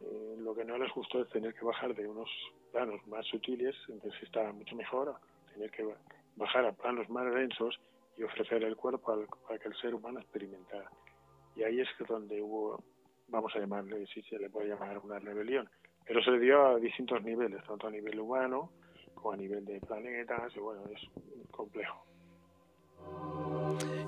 eh, 0.00 0.36
lo 0.38 0.54
que 0.54 0.64
no 0.64 0.78
les 0.78 0.92
gustó 0.92 1.22
es 1.22 1.28
tener 1.30 1.54
que 1.54 1.64
bajar 1.64 1.94
de 1.94 2.06
unos 2.06 2.28
planos 2.72 3.04
más 3.06 3.26
sutiles, 3.26 3.74
entonces 3.88 4.22
estaba 4.22 4.52
mucho 4.52 4.76
mejor 4.76 5.14
tener 5.52 5.70
que 5.70 5.88
bajar 6.36 6.64
a 6.64 6.72
planos 6.72 7.08
más 7.08 7.32
densos 7.34 7.78
y 8.16 8.22
ofrecer 8.22 8.62
el 8.62 8.76
cuerpo 8.76 9.26
para 9.46 9.58
que 9.58 9.68
el 9.68 9.76
ser 9.76 9.94
humano 9.94 10.20
experimentara. 10.20 10.90
Y 11.56 11.62
ahí 11.62 11.80
es 11.80 11.88
donde 12.06 12.40
hubo, 12.40 12.82
vamos 13.28 13.54
a 13.54 13.58
llamarle, 13.58 14.06
si 14.06 14.22
se 14.22 14.38
le 14.38 14.50
puede 14.50 14.68
llamar 14.68 14.98
una 14.98 15.18
rebelión, 15.18 15.68
pero 16.06 16.22
se 16.22 16.38
dio 16.38 16.66
a 16.66 16.76
distintos 16.78 17.22
niveles, 17.22 17.62
tanto 17.64 17.86
a 17.86 17.90
nivel 17.90 18.18
humano, 18.18 18.70
a 19.32 19.36
nivel 19.36 19.64
de 19.64 19.80
planetas, 19.80 20.52
y 20.56 20.60
bueno, 20.60 20.82
es 20.94 21.00
complejo. 21.50 22.04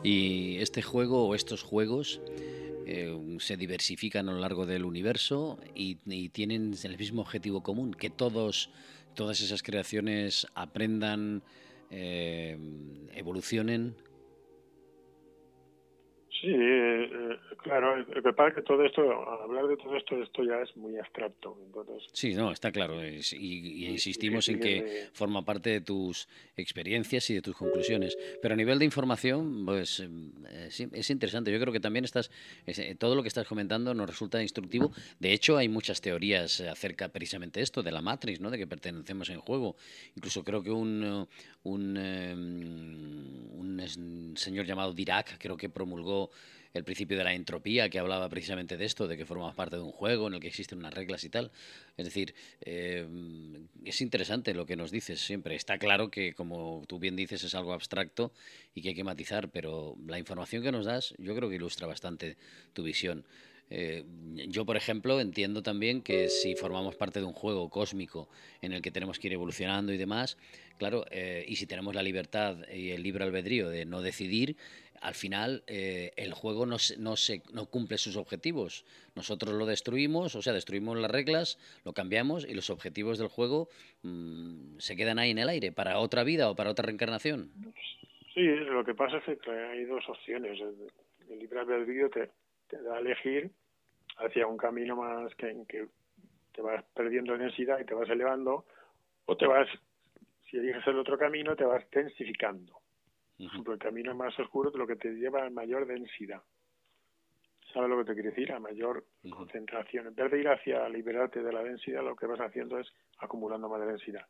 Y 0.03 0.59
este 0.59 0.83
juego 0.83 1.27
o 1.27 1.35
estos 1.35 1.63
juegos 1.63 2.21
eh, 2.87 3.37
se 3.39 3.57
diversifican 3.57 4.29
a 4.29 4.33
lo 4.33 4.39
largo 4.39 4.67
del 4.67 4.85
universo 4.85 5.59
y, 5.75 5.97
tienen 6.31 6.75
el 6.83 6.99
mismo 6.99 7.23
objetivo 7.23 7.63
común, 7.63 7.95
que 7.95 8.11
todos, 8.11 8.71
todas 9.15 9.41
esas 9.41 9.63
creaciones 9.63 10.47
aprendan, 10.55 11.43
eh, 11.91 12.59
evolucionen 13.15 13.95
Sí, 16.41 16.49
eh, 16.49 17.05
eh, 17.05 17.39
claro, 17.63 17.97
lo 17.97 18.23
que 18.23 18.33
pasa 18.33 18.55
que 18.55 18.63
todo 18.63 18.83
esto, 18.83 19.03
hablar 19.43 19.67
de 19.67 19.77
todo 19.77 19.95
esto, 19.95 20.23
esto 20.23 20.43
ya 20.43 20.63
es 20.63 20.75
muy 20.75 20.97
abstracto. 20.97 21.59
Entonces, 21.67 22.09
sí, 22.15 22.33
no, 22.33 22.51
está 22.51 22.73
claro. 22.73 23.05
y, 23.05 23.87
insistimos 23.87 24.49
en 24.49 24.59
que 24.59 25.09
forma 25.13 25.45
parte 25.45 25.69
de 25.69 25.83
tus 25.83 26.29
experiencias 26.57 27.29
y 27.29 27.35
de 27.35 27.43
tus 27.43 27.55
conclusiones. 27.55 28.17
Pero 28.41 28.55
a 28.55 28.57
nivel 28.57 28.79
de 28.79 28.87
información, 28.87 29.67
pues 29.67 30.01
eh, 30.01 30.89
es 30.93 31.11
interesante. 31.11 31.53
Yo 31.53 31.61
creo 31.61 31.75
que 31.75 31.81
también 31.81 32.07
estás, 32.07 32.31
todo 32.99 33.15
lo 33.15 33.21
que 33.21 33.29
estás 33.29 33.47
comentando 33.47 33.93
nos 33.93 34.09
resulta 34.09 34.41
instructivo. 34.41 34.93
De 35.19 35.35
hecho, 35.35 35.59
hay 35.59 35.69
muchas 35.69 36.01
teorías 36.01 36.63
acerca 36.63 37.11
precisamente 37.11 37.61
de 37.61 37.65
esto, 37.65 37.83
de 37.83 37.93
la 37.93 38.01
Matrix, 38.01 38.41
¿no? 38.41 38.51
de 38.51 38.57
que 38.57 38.67
pertenecemos 38.67 39.29
en 39.29 39.41
juego. 39.41 39.77
Incluso 40.17 40.43
creo 40.43 40.63
que 40.63 40.71
un, 40.71 41.29
un, 41.65 41.99
un 43.59 44.37
señor 44.37 44.65
llamado 44.65 44.95
Dirac, 44.95 45.37
creo 45.39 45.59
que 45.59 45.69
promulgó 45.69 46.30
el 46.73 46.85
principio 46.85 47.19
de 47.19 47.25
la 47.25 47.35
entropía, 47.35 47.89
que 47.89 47.99
hablaba 47.99 48.29
precisamente 48.29 48.77
de 48.77 48.85
esto, 48.85 49.09
de 49.09 49.17
que 49.17 49.27
formamos 49.27 49.55
parte 49.55 49.77
de 49.77 49.83
un 49.83 49.91
juego 49.91 50.29
en 50.29 50.35
el 50.35 50.41
que 50.41 50.49
existen 50.49 50.79
unas 50.79 50.95
reglas 50.95 51.25
y 51.25 51.29
tal. 51.29 51.51
Es 51.97 52.05
decir, 52.05 52.35
eh, 52.61 53.07
es 53.85 54.01
interesante 54.01 54.55
lo 54.55 54.67
que 54.67 54.77
nos 54.77 54.91
dices 54.91 55.21
siempre. 55.21 55.57
Está 55.57 55.79
claro 55.79 56.11
que, 56.11 56.35
como 56.35 56.85
tú 56.87 56.99
bien 56.99 57.17
dices, 57.17 57.43
es 57.43 57.55
algo 57.55 57.73
abstracto 57.73 58.33
y 58.75 58.83
que 58.83 58.91
hay 58.91 58.95
que 58.95 59.05
matizar, 59.05 59.51
pero 59.51 59.97
la 60.07 60.19
información 60.19 60.63
que 60.63 60.73
nos 60.73 60.87
das 60.87 61.15
yo 61.19 61.35
creo 61.35 61.49
que 61.49 61.57
ilustra 61.57 61.87
bastante 61.87 62.37
tu 62.73 62.83
visión. 62.83 63.25
Eh, 63.71 64.05
yo, 64.49 64.67
por 64.67 64.77
ejemplo, 64.77 65.21
entiendo 65.21 65.63
también 65.63 66.03
que 66.03 66.29
si 66.29 66.57
formamos 66.57 66.97
parte 66.97 67.21
de 67.21 67.27
un 67.27 67.33
juego 67.33 67.71
cósmico 67.71 68.29
en 68.61 68.73
el 68.73 68.83
que 68.83 68.91
tenemos 68.91 69.19
que 69.19 69.29
ir 69.29 69.33
evolucionando 69.33 69.93
y 69.93 69.97
demás, 69.97 70.37
claro, 70.77 71.05
eh, 71.11 71.45
y 71.47 71.57
si 71.57 71.67
tenemos 71.67 71.95
la 71.95 72.03
libertad 72.03 72.57
y 72.69 72.91
el 72.91 73.03
libre 73.03 73.25
albedrío 73.25 73.69
de 73.69 73.85
no 73.85 74.03
decidir, 74.03 74.57
al 75.01 75.15
final 75.15 75.63
eh, 75.67 76.13
el 76.17 76.35
juego 76.35 76.67
no, 76.67 76.77
no, 76.99 77.17
se, 77.17 77.43
no 77.53 77.67
cumple 77.67 77.97
sus 77.97 78.17
objetivos. 78.17 78.85
Nosotros 79.15 79.55
lo 79.55 79.67
destruimos, 79.67 80.35
o 80.35 80.43
sea, 80.43 80.53
destruimos 80.53 80.99
las 80.99 81.11
reglas, 81.11 81.59
lo 81.85 81.93
cambiamos 81.93 82.47
y 82.47 82.55
los 82.55 82.71
objetivos 82.71 83.19
del 83.19 83.29
juego 83.29 83.69
mm, 84.03 84.79
se 84.79 84.97
quedan 84.97 85.19
ahí 85.19 85.31
en 85.31 85.39
el 85.39 85.49
aire 85.49 85.73
para 85.73 85.99
otra 85.99 86.25
vida 86.25 86.51
o 86.51 86.57
para 86.57 86.71
otra 86.71 86.87
reencarnación. 86.87 87.51
Sí, 88.35 88.43
lo 88.43 88.85
que 88.85 88.95
pasa 88.95 89.19
es 89.19 89.39
que 89.39 89.51
hay 89.51 89.85
dos 89.85 90.07
opciones. 90.09 90.59
El 91.29 91.39
libre 91.39 91.61
albedrío 91.61 92.11
te, 92.11 92.31
te 92.69 92.83
da 92.83 92.97
a 92.97 93.01
elegir 93.01 93.51
hacia 94.21 94.47
un 94.47 94.57
camino 94.57 94.97
más 94.97 95.35
que, 95.35 95.65
que 95.69 95.89
te 96.53 96.63
vas 96.63 96.85
perdiendo 96.95 97.37
densidad 97.37 97.79
y 97.81 97.85
te 97.85 97.95
vas 97.95 98.09
elevando, 98.09 98.65
o 99.27 99.37
te 99.37 99.47
vas, 99.47 99.69
si 100.49 100.57
eliges 100.57 100.87
el 100.87 100.99
otro 100.99 101.19
camino, 101.19 101.57
te 101.57 101.65
vas 101.65 101.85
densificando. 101.91 102.81
Por 103.37 103.47
ejemplo, 103.47 103.73
el 103.73 103.79
camino 103.79 104.15
más 104.15 104.39
oscuro 104.39 104.69
es 104.69 104.77
lo 104.77 104.87
que 104.87 104.97
te 104.97 105.15
lleva 105.15 105.47
a 105.47 105.51
mayor 105.51 105.87
densidad. 105.87 106.43
¿Sabes 107.73 107.89
lo 107.89 107.99
que 107.99 108.05
te 108.05 108.15
quiere 108.15 108.31
decir? 108.31 108.53
A 108.53 108.59
mayor 108.59 109.05
concentración. 109.31 110.09
En 110.09 110.15
vez 110.15 110.31
de 110.31 110.41
ir 110.41 110.49
hacia 110.49 110.89
liberarte 110.89 111.43
de 111.43 111.53
la 111.53 111.63
densidad, 111.63 112.03
lo 112.03 112.17
que 112.17 112.27
vas 112.27 112.41
haciendo 112.41 112.79
es 112.79 112.93
acumulando 113.19 113.69
más 113.69 113.87
densidad. 113.87 114.27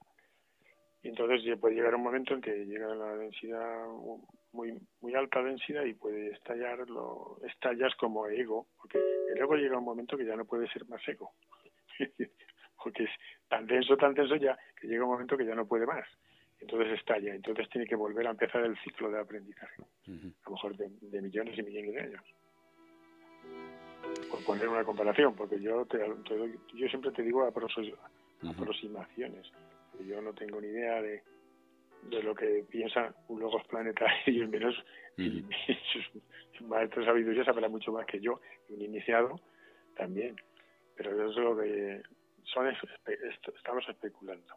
Y 1.03 1.09
entonces 1.09 1.59
puede 1.59 1.77
llegar 1.77 1.95
un 1.95 2.03
momento 2.03 2.35
en 2.35 2.43
que 2.43 2.67
llega 2.67 2.95
la 2.95 3.17
densidad 3.17 3.87
muy 4.53 4.79
muy 5.01 5.15
alta 5.15 5.43
densidad 5.43 5.85
y 5.85 5.95
puede 5.95 6.33
estallar, 6.33 6.91
lo, 6.91 7.39
estallas 7.47 7.95
como 7.97 8.27
ego, 8.27 8.67
porque 8.77 8.99
el 9.33 9.39
ego 9.39 9.55
llega 9.55 9.79
un 9.79 9.85
momento 9.85 10.17
que 10.17 10.27
ya 10.27 10.37
no 10.37 10.45
puede 10.45 10.69
ser 10.69 10.87
más 10.89 11.07
ego. 11.09 11.33
porque 12.83 13.05
es 13.05 13.11
tan 13.49 13.67
denso, 13.67 13.97
tan 13.97 14.15
denso 14.15 14.37
ya, 14.37 14.59
que 14.81 14.89
llega 14.89 15.05
un 15.05 15.11
momento 15.11 15.37
que 15.37 15.47
ya 15.47 15.55
no 15.55 15.67
puede 15.67 15.87
más. 15.87 16.07
Entonces 16.61 16.99
estalla, 16.99 17.35
entonces 17.35 17.69
tiene 17.71 17.87
que 17.87 17.97
volver 17.97 18.27
a 18.27 18.31
empezar 18.31 18.65
el 18.65 18.79
ciclo 18.81 19.11
de 19.11 19.19
aprendizaje, 19.19 19.83
a 19.83 20.47
lo 20.47 20.53
mejor 20.53 20.77
de, 20.77 21.23
millones 21.23 21.59
y 21.59 21.63
millones 21.63 21.95
de 21.95 22.01
años. 22.01 22.23
Por 24.31 24.45
poner 24.45 24.69
una 24.69 24.85
comparación, 24.85 25.35
porque 25.35 25.59
yo 25.59 25.87
te, 25.87 25.99
yo 26.75 26.89
siempre 26.89 27.13
te 27.13 27.23
digo 27.23 27.45
aproximaciones, 27.45 29.51
yo 30.03 30.21
no 30.21 30.33
tengo 30.33 30.61
ni 30.61 30.69
idea 30.69 31.01
de, 31.03 31.23
de 32.03 32.23
lo 32.23 32.35
que 32.35 32.65
piensan 32.69 33.15
un 33.29 33.41
logos 33.41 33.63
planetario 33.69 34.17
y 34.27 34.41
el 34.41 34.49
menos 34.49 34.75
y 35.17 35.45
sus 35.93 36.67
maestros 36.67 37.05
de 37.05 37.13
sabiduría 37.13 37.45
sabrá 37.45 37.69
mucho 37.69 37.93
más 37.93 38.07
que 38.07 38.21
yo, 38.21 38.41
un 38.69 38.83
iniciado 38.83 39.41
también. 39.97 40.37
Pero 40.97 41.31
eso 41.31 41.39
es 41.39 41.45
lo 41.45 41.57
que 41.57 42.03
son, 42.45 42.69
estamos 42.69 43.89
especulando. 43.89 44.55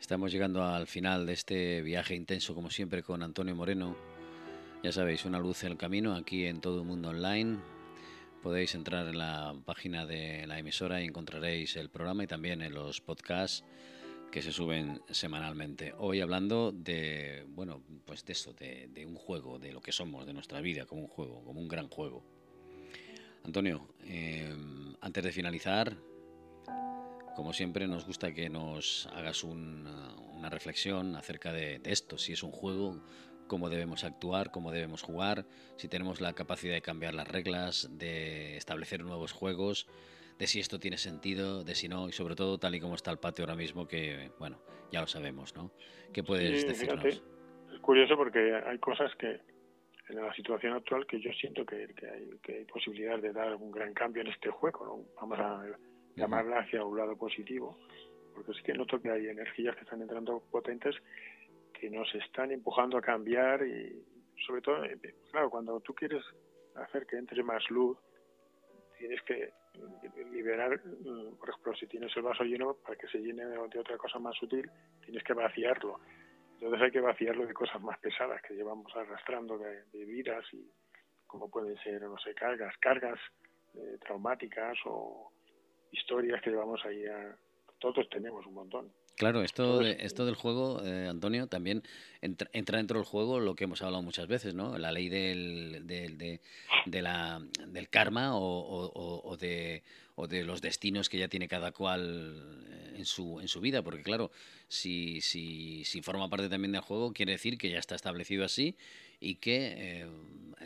Estamos 0.00 0.32
llegando 0.32 0.62
al 0.62 0.86
final 0.86 1.26
de 1.26 1.32
este 1.32 1.82
viaje 1.82 2.14
intenso, 2.14 2.54
como 2.54 2.70
siempre, 2.70 3.02
con 3.02 3.22
Antonio 3.22 3.54
Moreno. 3.54 3.96
Ya 4.82 4.92
sabéis, 4.92 5.24
una 5.24 5.38
luz 5.38 5.64
en 5.64 5.72
el 5.72 5.78
camino 5.78 6.14
aquí 6.14 6.44
en 6.46 6.60
todo 6.60 6.80
el 6.80 6.86
mundo 6.86 7.08
online. 7.10 7.58
Podéis 8.42 8.74
entrar 8.74 9.06
en 9.06 9.18
la 9.18 9.54
página 9.64 10.04
de 10.04 10.46
la 10.46 10.58
emisora 10.58 11.00
y 11.00 11.06
encontraréis 11.06 11.76
el 11.76 11.88
programa 11.88 12.24
y 12.24 12.26
también 12.26 12.60
en 12.60 12.74
los 12.74 13.00
podcasts 13.00 13.64
que 14.34 14.42
se 14.42 14.50
suben 14.50 15.00
semanalmente. 15.12 15.94
Hoy 15.96 16.20
hablando 16.20 16.72
de, 16.72 17.44
bueno, 17.50 17.84
pues 18.04 18.24
de 18.24 18.32
eso, 18.32 18.52
de, 18.52 19.06
un 19.06 19.14
juego, 19.14 19.60
de 19.60 19.72
lo 19.72 19.80
que 19.80 19.92
somos, 19.92 20.26
de 20.26 20.32
nuestra 20.32 20.60
vida 20.60 20.86
como 20.86 21.02
un 21.02 21.06
juego, 21.06 21.44
como 21.44 21.60
un 21.60 21.68
gran 21.68 21.86
juego. 21.86 22.24
Antonio, 23.44 23.86
eh, 24.02 24.52
antes 25.00 25.22
de 25.22 25.30
finalizar, 25.30 25.96
como 27.36 27.52
siempre 27.52 27.86
nos 27.86 28.06
gusta 28.06 28.34
que 28.34 28.50
nos 28.50 29.06
hagas 29.14 29.44
una, 29.44 30.16
reflexión 30.50 31.14
acerca 31.14 31.52
de, 31.52 31.78
de, 31.78 31.92
esto, 31.92 32.18
si 32.18 32.32
es 32.32 32.42
un 32.42 32.50
juego, 32.50 33.04
cómo 33.46 33.70
debemos 33.70 34.02
actuar, 34.02 34.50
cómo 34.50 34.72
debemos 34.72 35.02
jugar, 35.02 35.46
si 35.76 35.86
tenemos 35.86 36.20
la 36.20 36.32
capacidad 36.32 36.74
de 36.74 36.82
cambiar 36.82 37.14
las 37.14 37.28
reglas, 37.28 37.88
de 37.92 38.56
establecer 38.56 39.04
nuevos 39.04 39.30
juegos, 39.30 39.86
de 40.38 40.46
si 40.46 40.60
esto 40.60 40.78
tiene 40.78 40.96
sentido, 40.96 41.64
de 41.64 41.74
si 41.74 41.88
no, 41.88 42.08
y 42.08 42.12
sobre 42.12 42.34
todo 42.34 42.58
tal 42.58 42.74
y 42.74 42.80
como 42.80 42.94
está 42.94 43.10
el 43.10 43.18
patio 43.18 43.44
ahora 43.44 43.56
mismo, 43.56 43.86
que, 43.86 44.30
bueno, 44.38 44.58
ya 44.90 45.00
lo 45.00 45.06
sabemos, 45.06 45.54
¿no? 45.54 45.70
¿Qué 46.12 46.22
puedes 46.22 46.66
decirnos? 46.66 47.04
es 47.04 47.80
curioso 47.80 48.16
porque 48.16 48.54
hay 48.54 48.78
cosas 48.78 49.14
que 49.16 49.40
en 50.08 50.16
la 50.16 50.32
situación 50.34 50.74
actual 50.74 51.06
que 51.06 51.20
yo 51.20 51.32
siento 51.32 51.64
que, 51.64 51.76
hay, 51.76 52.38
que 52.42 52.58
hay 52.58 52.64
posibilidad 52.64 53.18
de 53.18 53.32
dar 53.32 53.54
un 53.54 53.70
gran 53.70 53.94
cambio 53.94 54.22
en 54.22 54.28
este 54.28 54.50
juego, 54.50 54.84
¿no? 54.84 55.04
Vamos 55.20 55.38
a 55.38 55.64
llamarla 56.14 56.60
hacia 56.60 56.84
un 56.84 56.96
lado 56.96 57.16
positivo, 57.16 57.78
porque 58.34 58.52
sí 58.54 58.62
que 58.62 58.74
noto 58.74 59.00
que 59.00 59.10
hay 59.10 59.28
energías 59.28 59.74
que 59.76 59.82
están 59.82 60.02
entrando 60.02 60.42
potentes 60.50 60.94
que 61.72 61.90
nos 61.90 62.12
están 62.14 62.52
empujando 62.52 62.98
a 62.98 63.02
cambiar 63.02 63.66
y 63.66 64.02
sobre 64.46 64.62
todo, 64.62 64.84
eh, 64.84 64.98
claro, 65.30 65.50
cuando 65.50 65.80
tú 65.80 65.94
quieres 65.94 66.22
hacer 66.74 67.06
que 67.06 67.16
entre 67.16 67.42
más 67.42 67.68
luz, 67.70 67.98
tienes 68.98 69.22
que 69.22 69.52
liberar, 70.30 70.80
mm, 70.84 71.36
por 71.36 71.50
ejemplo, 71.50 71.74
si 71.74 71.86
tienes 71.86 72.16
el 72.16 72.22
vaso 72.22 72.44
lleno, 72.44 72.74
para 72.74 72.96
que 72.96 73.08
se 73.08 73.18
llene 73.18 73.44
de 73.44 73.58
otra 73.58 73.96
cosa 73.98 74.18
más 74.18 74.36
sutil, 74.36 74.70
tienes 75.04 75.22
que 75.24 75.32
vaciarlo. 75.32 76.00
Entonces 76.54 76.82
hay 76.82 76.90
que 76.90 77.00
vaciarlo 77.00 77.46
de 77.46 77.52
cosas 77.54 77.82
más 77.82 77.98
pesadas 77.98 78.40
que 78.42 78.54
llevamos 78.54 78.94
arrastrando 78.96 79.58
de, 79.58 79.84
vidas 79.92 80.44
y 80.52 80.70
como 81.26 81.50
pueden 81.50 81.76
ser, 81.78 82.02
no 82.02 82.16
sé, 82.18 82.34
cargas, 82.34 82.74
cargas 82.78 83.18
eh, 83.74 83.98
traumáticas 84.00 84.78
o 84.86 85.32
historias 85.90 86.40
que 86.42 86.50
llevamos 86.50 86.84
ahí 86.84 87.04
a... 87.06 87.36
Todos 87.78 88.08
tenemos 88.08 88.46
un 88.46 88.54
montón. 88.54 88.92
Claro, 89.16 89.42
esto, 89.44 89.80
esto 89.82 90.26
del 90.26 90.34
juego, 90.34 90.82
eh, 90.84 91.06
Antonio, 91.08 91.46
también 91.46 91.84
entra, 92.20 92.48
dentro 92.52 92.98
del 92.98 93.04
juego 93.06 93.38
lo 93.38 93.54
que 93.54 93.64
hemos 93.64 93.80
hablado 93.80 94.02
muchas 94.02 94.26
veces, 94.26 94.54
¿no? 94.54 94.76
La 94.76 94.90
ley 94.90 95.08
del, 95.08 95.86
del, 95.86 96.18
de, 96.18 97.02
la, 97.02 97.40
del 97.68 97.88
karma 97.88 98.30
o, 98.34 99.36
de, 99.38 99.84
o 100.16 100.26
de 100.26 100.42
los 100.42 100.60
destinos 100.60 101.08
que 101.08 101.18
ya 101.18 101.28
tiene 101.28 101.46
cada 101.46 101.70
cual 101.70 102.66
eh, 102.68 102.94
en 102.96 103.06
su, 103.06 103.40
en 103.40 103.46
su 103.46 103.60
vida, 103.60 103.82
porque 103.82 104.02
claro, 104.02 104.32
si, 104.66 105.20
si, 105.20 105.84
si 105.84 106.02
forma 106.02 106.28
parte 106.28 106.48
también 106.48 106.72
del 106.72 106.80
juego, 106.80 107.12
quiere 107.12 107.32
decir 107.32 107.56
que 107.56 107.70
ya 107.70 107.78
está 107.78 107.94
establecido 107.94 108.44
así 108.44 108.76
y 109.24 109.36
que 109.36 109.74
eh, 109.76 110.06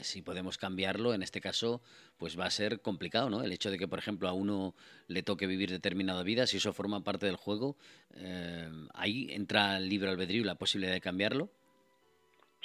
si 0.02 0.22
podemos 0.22 0.58
cambiarlo, 0.58 1.14
en 1.14 1.22
este 1.22 1.40
caso, 1.40 1.80
pues 2.18 2.38
va 2.38 2.46
a 2.46 2.50
ser 2.50 2.80
complicado, 2.80 3.30
¿no? 3.30 3.42
El 3.42 3.52
hecho 3.52 3.70
de 3.70 3.78
que, 3.78 3.88
por 3.88 3.98
ejemplo, 3.98 4.28
a 4.28 4.32
uno 4.32 4.74
le 5.06 5.22
toque 5.22 5.46
vivir 5.46 5.70
determinada 5.70 6.22
vida, 6.22 6.46
si 6.46 6.56
eso 6.56 6.72
forma 6.72 7.04
parte 7.04 7.26
del 7.26 7.36
juego, 7.36 7.76
eh, 8.16 8.68
ahí 8.94 9.28
entra 9.30 9.76
el 9.76 9.88
libre 9.88 10.10
albedrío 10.10 10.42
y 10.42 10.44
la 10.44 10.56
posibilidad 10.56 10.92
de 10.92 11.00
cambiarlo. 11.00 11.48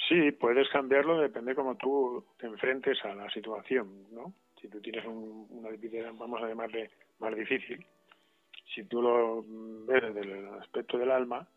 Sí, 0.08 0.32
puedes 0.32 0.68
cambiarlo, 0.68 1.20
depende 1.20 1.54
cómo 1.54 1.76
tú 1.76 2.24
te 2.38 2.46
enfrentes 2.46 2.98
a 3.04 3.14
la 3.14 3.30
situación, 3.30 4.12
¿no? 4.12 4.34
Si 4.60 4.68
tú 4.68 4.80
tienes 4.80 5.04
una 5.06 5.70
vida, 5.70 6.10
vamos 6.12 6.42
a 6.42 6.48
llamarle 6.48 6.90
más 7.20 7.34
difícil, 7.34 7.84
si 8.74 8.84
tú 8.84 9.00
lo 9.00 9.44
ves 9.86 10.02
desde 10.14 10.38
el 10.38 10.46
aspecto 10.60 10.98
del 10.98 11.10
alma, 11.10 11.48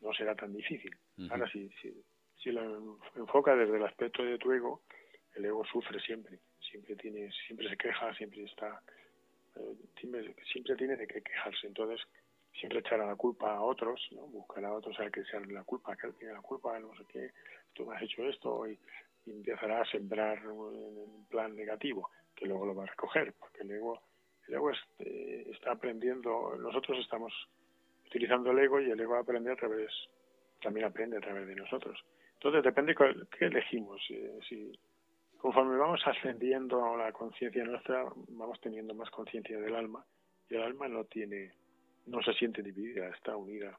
no 0.00 0.12
será 0.14 0.34
tan 0.34 0.52
difícil. 0.52 0.96
Ahora, 1.30 1.48
si, 1.50 1.68
si, 1.80 1.92
si 2.42 2.50
lo 2.50 2.98
enfoca 3.16 3.54
desde 3.54 3.76
el 3.76 3.84
aspecto 3.84 4.24
de 4.24 4.38
tu 4.38 4.52
ego, 4.52 4.82
el 5.34 5.44
ego 5.44 5.64
sufre 5.64 6.00
siempre, 6.00 6.38
siempre 6.60 6.96
tiene, 6.96 7.30
siempre 7.46 7.68
se 7.68 7.76
queja, 7.76 8.12
siempre 8.14 8.42
está, 8.44 8.82
eh, 9.56 9.76
siempre, 10.50 10.76
tiene 10.76 10.96
de 10.96 11.06
qué 11.06 11.22
quejarse. 11.22 11.66
Entonces, 11.66 12.00
siempre 12.58 12.80
echará 12.80 13.06
la 13.06 13.16
culpa 13.16 13.54
a 13.54 13.62
otros, 13.62 14.00
¿no? 14.12 14.22
buscar 14.26 14.64
a 14.64 14.72
otros 14.72 14.98
a 15.00 15.10
que 15.10 15.24
sea 15.24 15.40
la 15.40 15.64
culpa, 15.64 15.96
que 15.96 16.08
él 16.08 16.14
tiene 16.18 16.34
la 16.34 16.42
culpa, 16.42 16.78
no 16.78 16.94
sé 16.96 17.04
qué, 17.08 17.30
tú 17.72 17.86
me 17.86 17.96
has 17.96 18.02
hecho 18.02 18.24
esto 18.24 18.66
y, 18.68 18.78
empezará 19.24 19.82
a 19.82 19.86
sembrar 19.86 20.44
un 20.48 21.24
plan 21.30 21.54
negativo, 21.54 22.10
que 22.34 22.44
luego 22.44 22.66
lo 22.66 22.74
va 22.74 22.82
a 22.82 22.86
recoger, 22.86 23.32
porque 23.38 23.62
el 23.62 23.70
ego, 23.70 24.02
el 24.48 24.54
ego 24.54 24.72
eh, 24.98 25.46
está 25.54 25.70
aprendiendo, 25.70 26.56
nosotros 26.58 26.98
estamos 26.98 27.32
utilizando 28.04 28.50
el 28.50 28.58
ego 28.58 28.80
y 28.80 28.90
el 28.90 28.98
ego 28.98 29.14
aprende 29.14 29.52
a 29.52 29.54
través, 29.54 29.92
también 30.60 30.86
aprende 30.86 31.18
a 31.18 31.20
través 31.20 31.46
de 31.46 31.54
nosotros. 31.54 32.04
Entonces 32.42 32.64
depende 32.64 32.96
qué 33.38 33.44
elegimos. 33.44 34.02
si 34.48 34.72
conforme 35.38 35.76
vamos 35.76 36.00
ascendiendo 36.04 36.96
la 36.96 37.12
conciencia 37.12 37.62
nuestra, 37.62 38.04
vamos 38.30 38.60
teniendo 38.60 38.94
más 38.94 39.08
conciencia 39.10 39.60
del 39.60 39.76
alma 39.76 40.04
y 40.50 40.56
el 40.56 40.62
alma 40.62 40.88
no 40.88 41.04
tiene, 41.04 41.52
no 42.06 42.20
se 42.20 42.32
siente 42.32 42.60
dividida, 42.60 43.10
está 43.10 43.36
unida, 43.36 43.78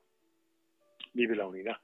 vive 1.13 1.35
la 1.35 1.45
unidad 1.45 1.75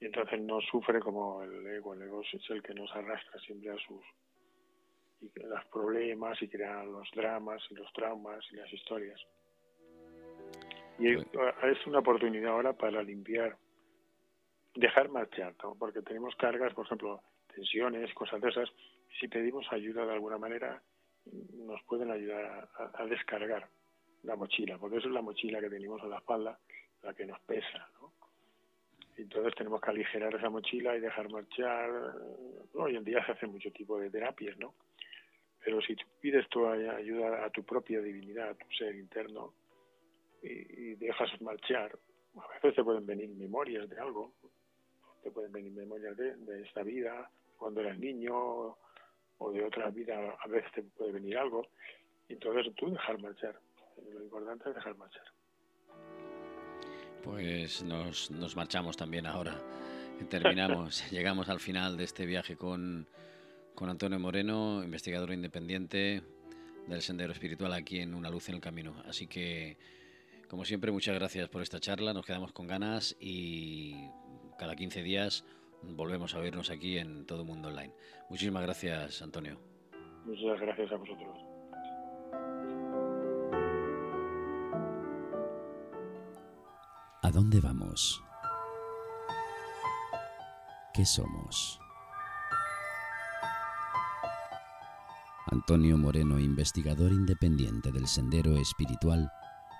y 0.00 0.06
entonces 0.06 0.40
no 0.40 0.60
sufre 0.60 0.98
como 0.98 1.40
el 1.44 1.64
ego. 1.68 1.94
El 1.94 2.02
ego 2.02 2.22
es 2.22 2.50
el 2.50 2.64
que 2.64 2.74
nos 2.74 2.90
arrastra 2.96 3.38
siempre 3.38 3.70
a 3.70 3.76
sus 3.76 4.02
y 5.20 5.30
los 5.40 5.64
problemas 5.66 6.42
y 6.42 6.48
crea 6.48 6.82
los 6.82 7.08
dramas 7.14 7.62
y 7.70 7.74
los 7.76 7.92
traumas 7.92 8.44
y 8.50 8.56
las 8.56 8.72
historias. 8.72 9.20
Y 10.98 11.12
es 11.12 11.86
una 11.86 12.00
oportunidad 12.00 12.54
ahora 12.54 12.72
para 12.72 13.04
limpiar 13.04 13.56
dejar 14.74 15.08
marchar, 15.08 15.54
porque 15.78 16.02
tenemos 16.02 16.34
cargas, 16.36 16.74
por 16.74 16.86
ejemplo, 16.86 17.22
tensiones, 17.54 18.12
cosas 18.14 18.40
de 18.40 18.48
esas. 18.48 18.70
Si 19.18 19.28
pedimos 19.28 19.66
ayuda 19.72 20.06
de 20.06 20.12
alguna 20.12 20.38
manera, 20.38 20.82
nos 21.54 21.82
pueden 21.84 22.10
ayudar 22.10 22.68
a, 22.94 23.04
descargar 23.06 23.68
la 24.22 24.36
mochila, 24.36 24.78
porque 24.78 24.98
eso 24.98 25.08
es 25.08 25.14
la 25.14 25.22
mochila 25.22 25.60
que 25.60 25.70
tenemos 25.70 26.02
a 26.02 26.06
la 26.06 26.18
espalda, 26.18 26.58
la 27.02 27.14
que 27.14 27.26
nos 27.26 27.40
pesa. 27.40 27.88
¿no? 28.00 28.12
Entonces 29.16 29.54
tenemos 29.56 29.80
que 29.80 29.90
aligerar 29.90 30.34
esa 30.34 30.50
mochila 30.50 30.96
y 30.96 31.00
dejar 31.00 31.30
marchar. 31.30 31.90
Hoy 32.74 32.96
en 32.96 33.04
día 33.04 33.24
se 33.26 33.32
hace 33.32 33.46
mucho 33.46 33.70
tipo 33.72 33.98
de 33.98 34.10
terapias, 34.10 34.56
¿no? 34.58 34.74
Pero 35.64 35.80
si 35.82 35.96
tú 35.96 36.04
pides 36.20 36.48
tu 36.48 36.66
ayuda 36.66 37.44
a 37.44 37.50
tu 37.50 37.64
propia 37.64 38.00
divinidad, 38.00 38.50
a 38.50 38.54
tu 38.54 38.70
ser 38.72 38.94
interno, 38.94 39.52
y 40.40 40.94
dejas 40.94 41.28
marchar, 41.40 41.98
a 42.36 42.54
veces 42.54 42.76
te 42.76 42.84
pueden 42.84 43.04
venir 43.04 43.28
memorias 43.30 43.88
de 43.88 43.98
algo, 43.98 44.32
te 45.22 45.30
pueden 45.30 45.52
venir 45.52 45.72
memorias 45.72 46.16
de, 46.16 46.62
esta 46.62 46.82
vida, 46.82 47.30
cuando 47.56 47.80
eras 47.80 47.98
niño 47.98 48.76
o 49.38 49.52
de 49.52 49.64
otra 49.64 49.90
vida, 49.90 50.36
a 50.40 50.48
veces 50.48 50.70
te 50.72 50.82
puede 50.82 51.12
venir 51.12 51.38
algo. 51.38 51.66
Y 52.28 52.34
entonces 52.34 52.74
tú 52.74 52.90
dejar 52.90 53.18
marchar. 53.20 53.58
Lo 54.12 54.22
importante 54.22 54.68
es 54.68 54.74
dejar 54.74 54.96
marchar. 54.96 55.24
Pues 57.22 57.82
nos, 57.82 58.30
nos 58.30 58.56
marchamos 58.56 58.96
también 58.96 59.26
ahora. 59.26 59.60
Terminamos, 60.28 61.04
llegamos 61.10 61.48
al 61.48 61.60
final 61.60 61.96
de 61.96 62.04
este 62.04 62.26
viaje 62.26 62.56
con, 62.56 63.06
con 63.74 63.88
Antonio 63.88 64.18
Moreno, 64.18 64.82
investigador 64.82 65.32
independiente 65.32 66.22
del 66.86 67.02
Sendero 67.02 67.32
Espiritual 67.32 67.72
aquí 67.72 68.00
en 68.00 68.14
Una 68.14 68.30
Luz 68.30 68.48
en 68.48 68.56
el 68.56 68.60
Camino. 68.60 68.94
Así 69.06 69.26
que, 69.26 69.76
como 70.48 70.64
siempre, 70.64 70.90
muchas 70.90 71.14
gracias 71.14 71.48
por 71.48 71.62
esta 71.62 71.80
charla, 71.80 72.12
nos 72.12 72.26
quedamos 72.26 72.52
con 72.52 72.66
ganas 72.66 73.16
y 73.20 74.08
cada 74.58 74.74
15 74.76 75.02
días 75.02 75.44
volvemos 75.82 76.34
a 76.34 76.40
vernos 76.40 76.70
aquí 76.70 76.98
en 76.98 77.24
Todo 77.26 77.44
Mundo 77.44 77.68
Online. 77.68 77.94
Muchísimas 78.28 78.62
gracias, 78.62 79.22
Antonio. 79.22 79.58
Muchas 80.26 80.60
gracias 80.60 80.92
a 80.92 80.96
vosotros. 80.96 81.38
¿A 87.22 87.30
dónde 87.30 87.60
vamos? 87.60 88.22
¿Qué 90.92 91.04
somos? 91.04 91.80
Antonio 95.50 95.96
Moreno, 95.96 96.38
investigador 96.38 97.12
independiente 97.12 97.90
del 97.92 98.06
Sendero 98.06 98.56
Espiritual, 98.56 99.30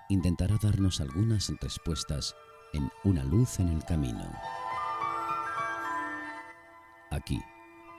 intentará 0.08 0.56
darnos 0.62 1.00
algunas 1.00 1.52
respuestas 1.60 2.34
en 2.72 2.90
Una 3.04 3.24
luz 3.24 3.60
en 3.60 3.68
el 3.68 3.84
camino. 3.84 4.30
Aquí, 7.10 7.40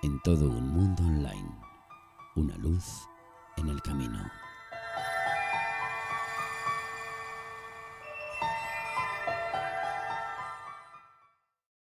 en 0.04 0.22
todo 0.22 0.48
un 0.48 0.70
mundo 0.70 1.02
online, 1.04 1.50
una 2.36 2.56
luz 2.58 3.08
en 3.58 3.68
el 3.70 3.82
camino. 3.82 4.20